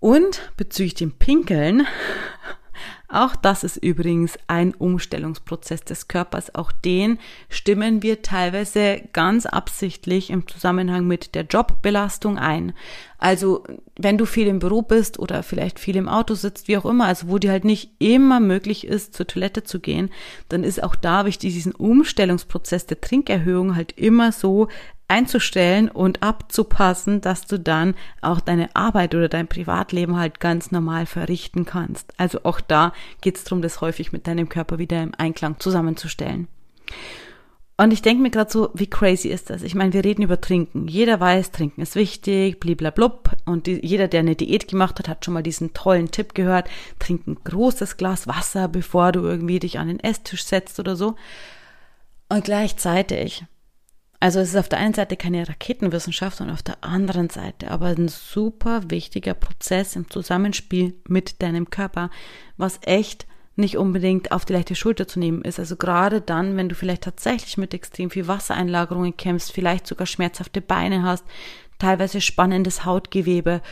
Und 0.00 0.50
bezüglich 0.56 0.94
dem 0.94 1.12
Pinkeln 1.12 1.86
Auch 3.12 3.34
das 3.34 3.64
ist 3.64 3.76
übrigens 3.76 4.38
ein 4.46 4.72
Umstellungsprozess 4.72 5.82
des 5.82 6.06
Körpers. 6.06 6.54
Auch 6.54 6.70
den 6.70 7.18
stimmen 7.48 8.04
wir 8.04 8.22
teilweise 8.22 9.02
ganz 9.12 9.46
absichtlich 9.46 10.30
im 10.30 10.46
Zusammenhang 10.46 11.08
mit 11.08 11.34
der 11.34 11.42
Jobbelastung 11.42 12.38
ein. 12.38 12.72
Also 13.18 13.64
wenn 13.98 14.16
du 14.16 14.26
viel 14.26 14.46
im 14.46 14.60
Büro 14.60 14.82
bist 14.82 15.18
oder 15.18 15.42
vielleicht 15.42 15.80
viel 15.80 15.96
im 15.96 16.08
Auto 16.08 16.34
sitzt, 16.34 16.68
wie 16.68 16.76
auch 16.76 16.84
immer, 16.84 17.06
also 17.06 17.28
wo 17.28 17.38
dir 17.38 17.50
halt 17.50 17.64
nicht 17.64 17.90
immer 17.98 18.38
möglich 18.38 18.86
ist, 18.86 19.14
zur 19.14 19.26
Toilette 19.26 19.64
zu 19.64 19.80
gehen, 19.80 20.10
dann 20.48 20.62
ist 20.62 20.80
auch 20.80 20.94
da 20.94 21.26
wichtig, 21.26 21.52
diesen 21.52 21.74
Umstellungsprozess 21.74 22.86
der 22.86 23.00
Trinkerhöhung 23.00 23.74
halt 23.74 23.92
immer 23.98 24.30
so 24.30 24.68
einzustellen 25.10 25.88
und 25.88 26.22
abzupassen, 26.22 27.20
dass 27.20 27.46
du 27.46 27.58
dann 27.58 27.94
auch 28.20 28.40
deine 28.40 28.74
Arbeit 28.74 29.14
oder 29.14 29.28
dein 29.28 29.48
Privatleben 29.48 30.16
halt 30.16 30.40
ganz 30.40 30.70
normal 30.70 31.06
verrichten 31.06 31.64
kannst. 31.64 32.12
Also 32.16 32.40
auch 32.44 32.60
da 32.60 32.92
geht 33.20 33.36
es 33.36 33.44
darum, 33.44 33.60
das 33.60 33.80
häufig 33.80 34.12
mit 34.12 34.26
deinem 34.26 34.48
Körper 34.48 34.78
wieder 34.78 35.02
im 35.02 35.12
Einklang 35.18 35.58
zusammenzustellen. 35.58 36.48
Und 37.80 37.94
ich 37.94 38.02
denke 38.02 38.22
mir 38.22 38.28
gerade 38.28 38.52
so, 38.52 38.68
wie 38.74 38.88
crazy 38.88 39.28
ist 39.28 39.48
das? 39.48 39.62
Ich 39.62 39.74
meine, 39.74 39.94
wir 39.94 40.04
reden 40.04 40.20
über 40.20 40.38
Trinken. 40.38 40.86
Jeder 40.86 41.18
weiß, 41.18 41.50
Trinken 41.50 41.80
ist 41.80 41.94
wichtig, 41.94 42.60
bliblablub. 42.60 43.30
Und 43.46 43.66
die, 43.66 43.80
jeder, 43.82 44.06
der 44.06 44.20
eine 44.20 44.36
Diät 44.36 44.68
gemacht 44.68 44.98
hat, 44.98 45.08
hat 45.08 45.24
schon 45.24 45.32
mal 45.32 45.42
diesen 45.42 45.72
tollen 45.72 46.10
Tipp 46.10 46.34
gehört. 46.34 46.68
Trink 46.98 47.26
ein 47.26 47.38
großes 47.42 47.96
Glas 47.96 48.28
Wasser, 48.28 48.68
bevor 48.68 49.12
du 49.12 49.20
irgendwie 49.20 49.60
dich 49.60 49.78
an 49.78 49.88
den 49.88 49.98
Esstisch 49.98 50.44
setzt 50.44 50.78
oder 50.78 50.94
so. 50.94 51.16
Und 52.28 52.44
gleichzeitig 52.44 53.44
also 54.20 54.38
es 54.38 54.50
ist 54.50 54.56
auf 54.56 54.68
der 54.68 54.78
einen 54.78 54.94
Seite 54.94 55.16
keine 55.16 55.48
Raketenwissenschaft 55.48 56.36
sondern 56.36 56.54
auf 56.54 56.62
der 56.62 56.82
anderen 56.84 57.30
Seite 57.30 57.70
aber 57.70 57.86
ein 57.86 58.08
super 58.08 58.82
wichtiger 58.88 59.34
Prozess 59.34 59.96
im 59.96 60.10
Zusammenspiel 60.10 60.94
mit 61.08 61.42
deinem 61.42 61.70
Körper, 61.70 62.10
was 62.56 62.78
echt 62.82 63.26
nicht 63.60 63.76
unbedingt 63.76 64.32
auf 64.32 64.44
die 64.44 64.52
leichte 64.54 64.74
Schulter 64.74 65.06
zu 65.06 65.20
nehmen 65.20 65.42
ist. 65.42 65.58
Also 65.58 65.76
gerade 65.76 66.20
dann, 66.20 66.56
wenn 66.56 66.68
du 66.68 66.74
vielleicht 66.74 67.02
tatsächlich 67.02 67.56
mit 67.58 67.74
extrem 67.74 68.10
viel 68.10 68.26
Wassereinlagerungen 68.26 69.16
kämpfst, 69.16 69.52
vielleicht 69.52 69.86
sogar 69.86 70.06
schmerzhafte 70.06 70.60
Beine 70.60 71.02
hast, 71.02 71.24
teilweise 71.78 72.20
spannendes 72.20 72.84
Hautgewebe 72.84 73.62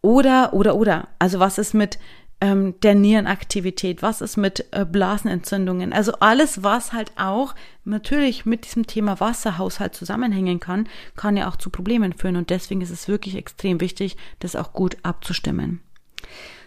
oder, 0.00 0.52
oder, 0.52 0.76
oder. 0.76 1.08
Also 1.18 1.40
was 1.40 1.58
ist 1.58 1.74
mit 1.74 1.98
ähm, 2.42 2.74
der 2.80 2.96
Nierenaktivität, 2.96 4.02
was 4.02 4.20
ist 4.20 4.36
mit 4.36 4.66
äh, 4.72 4.84
Blasenentzündungen, 4.84 5.92
also 5.92 6.14
alles, 6.18 6.64
was 6.64 6.92
halt 6.92 7.12
auch 7.14 7.54
natürlich 7.84 8.44
mit 8.44 8.64
diesem 8.64 8.84
Thema 8.84 9.20
Wasserhaushalt 9.20 9.94
zusammenhängen 9.94 10.58
kann, 10.58 10.88
kann 11.14 11.36
ja 11.36 11.48
auch 11.48 11.54
zu 11.54 11.70
Problemen 11.70 12.12
führen 12.12 12.34
und 12.34 12.50
deswegen 12.50 12.80
ist 12.80 12.90
es 12.90 13.06
wirklich 13.06 13.36
extrem 13.36 13.80
wichtig, 13.80 14.16
das 14.40 14.56
auch 14.56 14.72
gut 14.72 14.96
abzustimmen. 15.04 15.82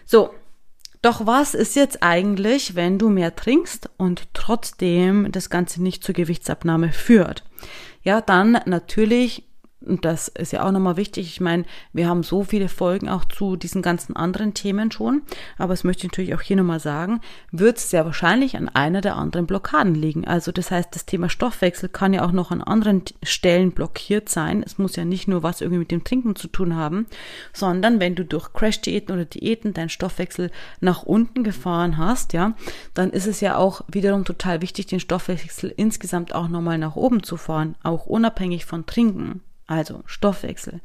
So, 0.06 0.30
doch 1.02 1.26
was 1.26 1.52
ist 1.52 1.76
jetzt 1.76 2.02
eigentlich, 2.02 2.74
wenn 2.74 2.98
du 2.98 3.10
mehr 3.10 3.36
trinkst 3.36 3.90
und 3.98 4.32
trotzdem 4.32 5.30
das 5.30 5.50
Ganze 5.50 5.82
nicht 5.82 6.02
zur 6.02 6.14
Gewichtsabnahme 6.14 6.90
führt? 6.90 7.44
Ja, 8.02 8.22
dann 8.22 8.60
natürlich 8.64 9.44
und 9.84 10.04
das 10.06 10.28
ist 10.28 10.52
ja 10.52 10.66
auch 10.66 10.72
nochmal 10.72 10.96
wichtig. 10.96 11.28
Ich 11.28 11.40
meine, 11.40 11.64
wir 11.92 12.08
haben 12.08 12.22
so 12.22 12.42
viele 12.42 12.68
Folgen 12.68 13.10
auch 13.10 13.24
zu 13.26 13.56
diesen 13.56 13.82
ganzen 13.82 14.16
anderen 14.16 14.54
Themen 14.54 14.90
schon. 14.90 15.22
Aber 15.58 15.74
das 15.74 15.84
möchte 15.84 16.06
ich 16.06 16.12
natürlich 16.12 16.34
auch 16.34 16.40
hier 16.40 16.56
nochmal 16.56 16.80
sagen, 16.80 17.20
wird 17.52 17.76
es 17.76 17.90
sehr 17.90 18.06
wahrscheinlich 18.06 18.56
an 18.56 18.70
einer 18.70 19.02
der 19.02 19.16
anderen 19.16 19.46
Blockaden 19.46 19.94
liegen. 19.94 20.26
Also 20.26 20.50
das 20.50 20.70
heißt, 20.70 20.94
das 20.94 21.04
Thema 21.04 21.28
Stoffwechsel 21.28 21.90
kann 21.90 22.14
ja 22.14 22.24
auch 22.24 22.32
noch 22.32 22.50
an 22.50 22.62
anderen 22.62 23.02
Stellen 23.22 23.72
blockiert 23.72 24.30
sein. 24.30 24.62
Es 24.64 24.78
muss 24.78 24.96
ja 24.96 25.04
nicht 25.04 25.28
nur 25.28 25.42
was 25.42 25.60
irgendwie 25.60 25.80
mit 25.80 25.90
dem 25.90 26.04
Trinken 26.04 26.36
zu 26.36 26.48
tun 26.48 26.74
haben, 26.74 27.06
sondern 27.52 28.00
wenn 28.00 28.14
du 28.14 28.24
durch 28.24 28.54
Crash-Diäten 28.54 29.14
oder 29.14 29.26
Diäten 29.26 29.74
deinen 29.74 29.90
Stoffwechsel 29.90 30.50
nach 30.80 31.02
unten 31.02 31.44
gefahren 31.44 31.98
hast, 31.98 32.32
ja, 32.32 32.54
dann 32.94 33.10
ist 33.10 33.26
es 33.26 33.40
ja 33.40 33.56
auch 33.56 33.82
wiederum 33.88 34.24
total 34.24 34.62
wichtig, 34.62 34.86
den 34.86 35.00
Stoffwechsel 35.00 35.72
insgesamt 35.76 36.34
auch 36.34 36.48
nochmal 36.48 36.78
nach 36.78 36.96
oben 36.96 37.22
zu 37.22 37.36
fahren, 37.36 37.76
auch 37.82 38.06
unabhängig 38.06 38.64
von 38.64 38.86
Trinken 38.86 39.42
also 39.66 40.02
Stoffwechsel. 40.06 40.80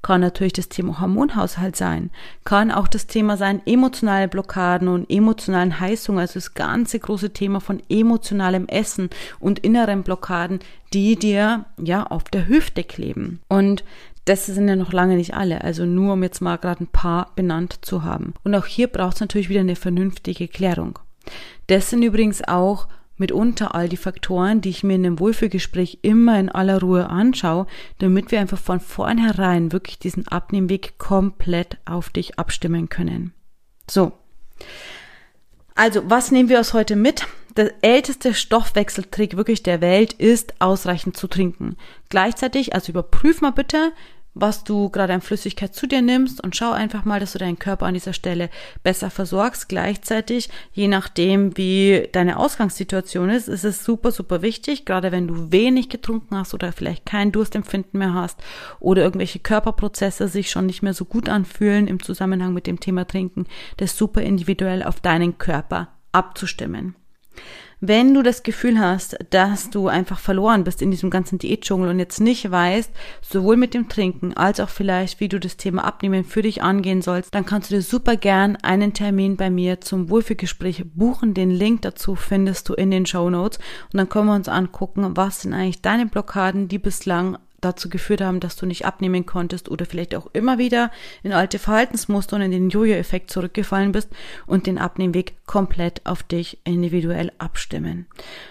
Kann 0.00 0.20
natürlich 0.20 0.52
das 0.52 0.68
Thema 0.68 1.00
Hormonhaushalt 1.00 1.74
sein, 1.74 2.10
kann 2.44 2.70
auch 2.70 2.86
das 2.86 3.08
Thema 3.08 3.36
sein 3.36 3.60
emotionale 3.66 4.28
Blockaden 4.28 4.86
und 4.86 5.10
emotionalen 5.10 5.80
Heißungen, 5.80 6.20
also 6.20 6.34
das 6.34 6.54
ganze 6.54 7.00
große 7.00 7.32
Thema 7.32 7.60
von 7.60 7.82
emotionalem 7.88 8.68
Essen 8.68 9.10
und 9.40 9.58
inneren 9.58 10.04
Blockaden, 10.04 10.60
die 10.92 11.16
dir 11.16 11.64
ja 11.78 12.04
auf 12.04 12.24
der 12.24 12.46
Hüfte 12.46 12.84
kleben. 12.84 13.40
Und 13.48 13.82
das 14.24 14.46
sind 14.46 14.68
ja 14.68 14.76
noch 14.76 14.92
lange 14.92 15.16
nicht 15.16 15.34
alle, 15.34 15.62
also 15.64 15.84
nur 15.84 16.12
um 16.12 16.22
jetzt 16.22 16.40
mal 16.40 16.58
gerade 16.58 16.84
ein 16.84 16.88
paar 16.88 17.32
benannt 17.34 17.78
zu 17.82 18.04
haben. 18.04 18.34
Und 18.44 18.54
auch 18.54 18.66
hier 18.66 18.86
braucht 18.86 19.14
es 19.14 19.20
natürlich 19.20 19.48
wieder 19.48 19.60
eine 19.60 19.76
vernünftige 19.76 20.46
Klärung. 20.48 20.98
Das 21.66 21.90
sind 21.90 22.02
übrigens 22.02 22.46
auch 22.46 22.86
mitunter 23.18 23.74
all 23.74 23.88
die 23.88 23.96
Faktoren, 23.96 24.60
die 24.60 24.70
ich 24.70 24.82
mir 24.82 24.94
in 24.94 25.06
einem 25.06 25.20
Wohlfühlgespräch 25.20 25.98
immer 26.02 26.38
in 26.38 26.48
aller 26.48 26.80
Ruhe 26.80 27.08
anschaue, 27.08 27.66
damit 27.98 28.30
wir 28.30 28.40
einfach 28.40 28.58
von 28.58 28.80
vornherein 28.80 29.72
wirklich 29.72 29.98
diesen 29.98 30.28
Abnehmweg 30.28 30.98
komplett 30.98 31.78
auf 31.84 32.10
dich 32.10 32.38
abstimmen 32.38 32.88
können. 32.88 33.32
So. 33.90 34.12
Also, 35.74 36.02
was 36.10 36.30
nehmen 36.30 36.48
wir 36.48 36.60
aus 36.60 36.74
heute 36.74 36.96
mit? 36.96 37.26
Der 37.56 37.72
älteste 37.82 38.34
Stoffwechseltrick 38.34 39.36
wirklich 39.36 39.62
der 39.62 39.80
Welt 39.80 40.12
ist, 40.12 40.60
ausreichend 40.60 41.16
zu 41.16 41.26
trinken. 41.26 41.76
Gleichzeitig, 42.08 42.74
also 42.74 42.92
überprüf 42.92 43.40
mal 43.40 43.50
bitte, 43.50 43.92
was 44.34 44.64
du 44.64 44.88
gerade 44.88 45.12
an 45.12 45.20
Flüssigkeit 45.20 45.74
zu 45.74 45.86
dir 45.86 46.02
nimmst 46.02 46.42
und 46.42 46.54
schau 46.54 46.70
einfach 46.70 47.04
mal, 47.04 47.20
dass 47.20 47.32
du 47.32 47.38
deinen 47.38 47.58
Körper 47.58 47.86
an 47.86 47.94
dieser 47.94 48.12
Stelle 48.12 48.50
besser 48.82 49.10
versorgst. 49.10 49.68
Gleichzeitig, 49.68 50.48
je 50.72 50.88
nachdem, 50.88 51.56
wie 51.56 52.08
deine 52.12 52.38
Ausgangssituation 52.38 53.30
ist, 53.30 53.48
ist 53.48 53.64
es 53.64 53.84
super, 53.84 54.12
super 54.12 54.42
wichtig, 54.42 54.84
gerade 54.84 55.12
wenn 55.12 55.26
du 55.26 55.50
wenig 55.50 55.88
getrunken 55.88 56.36
hast 56.36 56.54
oder 56.54 56.72
vielleicht 56.72 57.06
kein 57.06 57.32
Durstempfinden 57.32 57.98
mehr 57.98 58.14
hast 58.14 58.40
oder 58.80 59.02
irgendwelche 59.02 59.40
Körperprozesse 59.40 60.28
sich 60.28 60.50
schon 60.50 60.66
nicht 60.66 60.82
mehr 60.82 60.94
so 60.94 61.04
gut 61.04 61.28
anfühlen 61.28 61.88
im 61.88 62.02
Zusammenhang 62.02 62.54
mit 62.54 62.66
dem 62.66 62.80
Thema 62.80 63.06
Trinken, 63.06 63.46
das 63.78 63.96
super 63.96 64.22
individuell 64.22 64.82
auf 64.82 65.00
deinen 65.00 65.38
Körper 65.38 65.88
abzustimmen. 66.12 66.94
Wenn 67.80 68.12
du 68.12 68.24
das 68.24 68.42
Gefühl 68.42 68.80
hast, 68.80 69.16
dass 69.30 69.70
du 69.70 69.86
einfach 69.86 70.18
verloren 70.18 70.64
bist 70.64 70.82
in 70.82 70.90
diesem 70.90 71.10
ganzen 71.10 71.38
Diätdschungel 71.38 71.90
und 71.90 72.00
jetzt 72.00 72.20
nicht 72.20 72.50
weißt, 72.50 72.90
sowohl 73.22 73.56
mit 73.56 73.72
dem 73.72 73.88
Trinken 73.88 74.36
als 74.36 74.58
auch 74.58 74.68
vielleicht, 74.68 75.20
wie 75.20 75.28
du 75.28 75.38
das 75.38 75.56
Thema 75.56 75.84
Abnehmen 75.84 76.24
für 76.24 76.42
dich 76.42 76.60
angehen 76.60 77.02
sollst, 77.02 77.32
dann 77.32 77.46
kannst 77.46 77.70
du 77.70 77.76
dir 77.76 77.82
super 77.82 78.16
gern 78.16 78.56
einen 78.56 78.94
Termin 78.94 79.36
bei 79.36 79.48
mir 79.48 79.80
zum 79.80 80.10
Wohlfühlgespräch 80.10 80.86
buchen. 80.92 81.34
Den 81.34 81.52
Link 81.52 81.82
dazu 81.82 82.16
findest 82.16 82.68
du 82.68 82.74
in 82.74 82.90
den 82.90 83.06
Show 83.06 83.30
Notes 83.30 83.60
und 83.92 83.98
dann 83.98 84.08
können 84.08 84.26
wir 84.26 84.34
uns 84.34 84.48
angucken, 84.48 85.16
was 85.16 85.42
sind 85.42 85.54
eigentlich 85.54 85.80
deine 85.80 86.06
Blockaden, 86.06 86.66
die 86.66 86.80
bislang 86.80 87.38
dazu 87.60 87.88
geführt 87.88 88.20
haben, 88.20 88.40
dass 88.40 88.56
du 88.56 88.66
nicht 88.66 88.84
abnehmen 88.84 89.26
konntest 89.26 89.68
oder 89.68 89.84
vielleicht 89.84 90.14
auch 90.14 90.28
immer 90.32 90.58
wieder 90.58 90.90
in 91.22 91.32
alte 91.32 91.58
Verhaltensmuster 91.58 92.36
und 92.36 92.42
in 92.42 92.50
den 92.50 92.70
Jojo-Effekt 92.70 93.30
zurückgefallen 93.30 93.92
bist 93.92 94.08
und 94.46 94.66
den 94.66 94.78
Abnehmweg 94.78 95.34
komplett 95.46 96.04
auf 96.04 96.22
dich 96.22 96.58
individuell 96.64 97.32
abstimmen. 97.38 98.06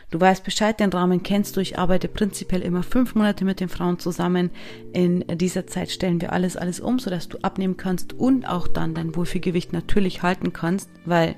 Du 0.09 0.19
weißt 0.19 0.43
Bescheid, 0.43 0.79
den 0.79 0.91
Rahmen 0.91 1.23
kennst 1.23 1.55
du. 1.55 1.61
Ich 1.61 1.79
arbeite 1.79 2.07
prinzipiell 2.07 2.61
immer 2.61 2.83
fünf 2.83 3.15
Monate 3.15 3.45
mit 3.45 3.59
den 3.59 3.69
Frauen 3.69 3.99
zusammen. 3.99 4.51
In 4.93 5.23
dieser 5.37 5.67
Zeit 5.67 5.91
stellen 5.91 6.21
wir 6.21 6.33
alles, 6.33 6.57
alles 6.57 6.79
um, 6.79 6.99
sodass 6.99 7.29
du 7.29 7.37
abnehmen 7.41 7.77
kannst 7.77 8.13
und 8.13 8.47
auch 8.47 8.67
dann 8.67 8.93
dein 8.93 9.15
Wohlfühlgewicht 9.15 9.73
natürlich 9.73 10.21
halten 10.21 10.53
kannst, 10.53 10.89
weil 11.05 11.35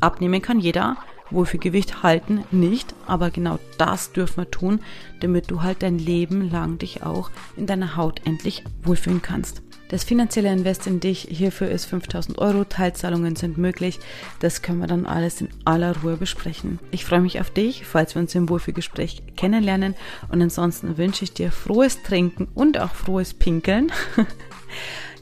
abnehmen 0.00 0.40
kann 0.40 0.60
jeder 0.60 0.96
Wohlfühlgewicht 1.30 2.02
halten 2.02 2.44
nicht, 2.50 2.94
aber 3.06 3.30
genau 3.30 3.58
das 3.78 4.12
dürfen 4.12 4.38
wir 4.38 4.50
tun, 4.50 4.80
damit 5.20 5.50
du 5.50 5.62
halt 5.62 5.82
dein 5.82 5.98
Leben 5.98 6.50
lang 6.50 6.78
dich 6.78 7.02
auch 7.02 7.30
in 7.56 7.66
deiner 7.66 7.96
Haut 7.96 8.20
endlich 8.24 8.64
wohlfühlen 8.82 9.22
kannst. 9.22 9.62
Das 9.90 10.04
finanzielle 10.04 10.52
Invest 10.52 10.86
in 10.86 11.00
dich 11.00 11.26
hierfür 11.28 11.68
ist 11.68 11.86
5000 11.86 12.38
Euro. 12.38 12.62
Teilzahlungen 12.62 13.34
sind 13.34 13.58
möglich. 13.58 13.98
Das 14.38 14.62
können 14.62 14.78
wir 14.78 14.86
dann 14.86 15.04
alles 15.04 15.40
in 15.40 15.48
aller 15.64 15.96
Ruhe 16.02 16.16
besprechen. 16.16 16.78
Ich 16.92 17.04
freue 17.04 17.20
mich 17.20 17.40
auf 17.40 17.50
dich, 17.50 17.84
falls 17.86 18.14
wir 18.14 18.22
uns 18.22 18.32
im 18.36 18.48
Wohlfühlgespräch 18.48 19.22
kennenlernen. 19.36 19.96
Und 20.28 20.40
ansonsten 20.40 20.96
wünsche 20.96 21.24
ich 21.24 21.32
dir 21.32 21.50
frohes 21.50 22.04
Trinken 22.04 22.46
und 22.54 22.78
auch 22.78 22.94
frohes 22.94 23.34
Pinkeln. 23.34 23.90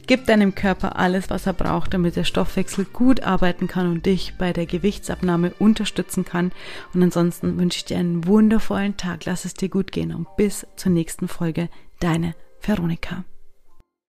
Gib 0.09 0.25
deinem 0.25 0.55
Körper 0.55 0.97
alles, 0.97 1.29
was 1.29 1.45
er 1.45 1.53
braucht, 1.53 1.93
damit 1.93 2.15
der 2.15 2.23
Stoffwechsel 2.23 2.85
gut 2.85 3.21
arbeiten 3.21 3.67
kann 3.67 3.85
und 3.91 4.07
dich 4.07 4.33
bei 4.39 4.53
der 4.53 4.65
Gewichtsabnahme 4.65 5.53
unterstützen 5.59 6.25
kann. 6.25 6.51
Und 6.95 7.03
ansonsten 7.03 7.59
wünsche 7.59 7.77
ich 7.77 7.85
dir 7.85 7.99
einen 7.99 8.25
wundervollen 8.25 8.97
Tag. 8.97 9.25
Lass 9.25 9.45
es 9.45 9.53
dir 9.53 9.69
gut 9.69 9.91
gehen 9.91 10.11
und 10.11 10.25
bis 10.35 10.65
zur 10.77 10.93
nächsten 10.93 11.27
Folge. 11.27 11.69
Deine 11.99 12.33
Veronika. 12.59 13.23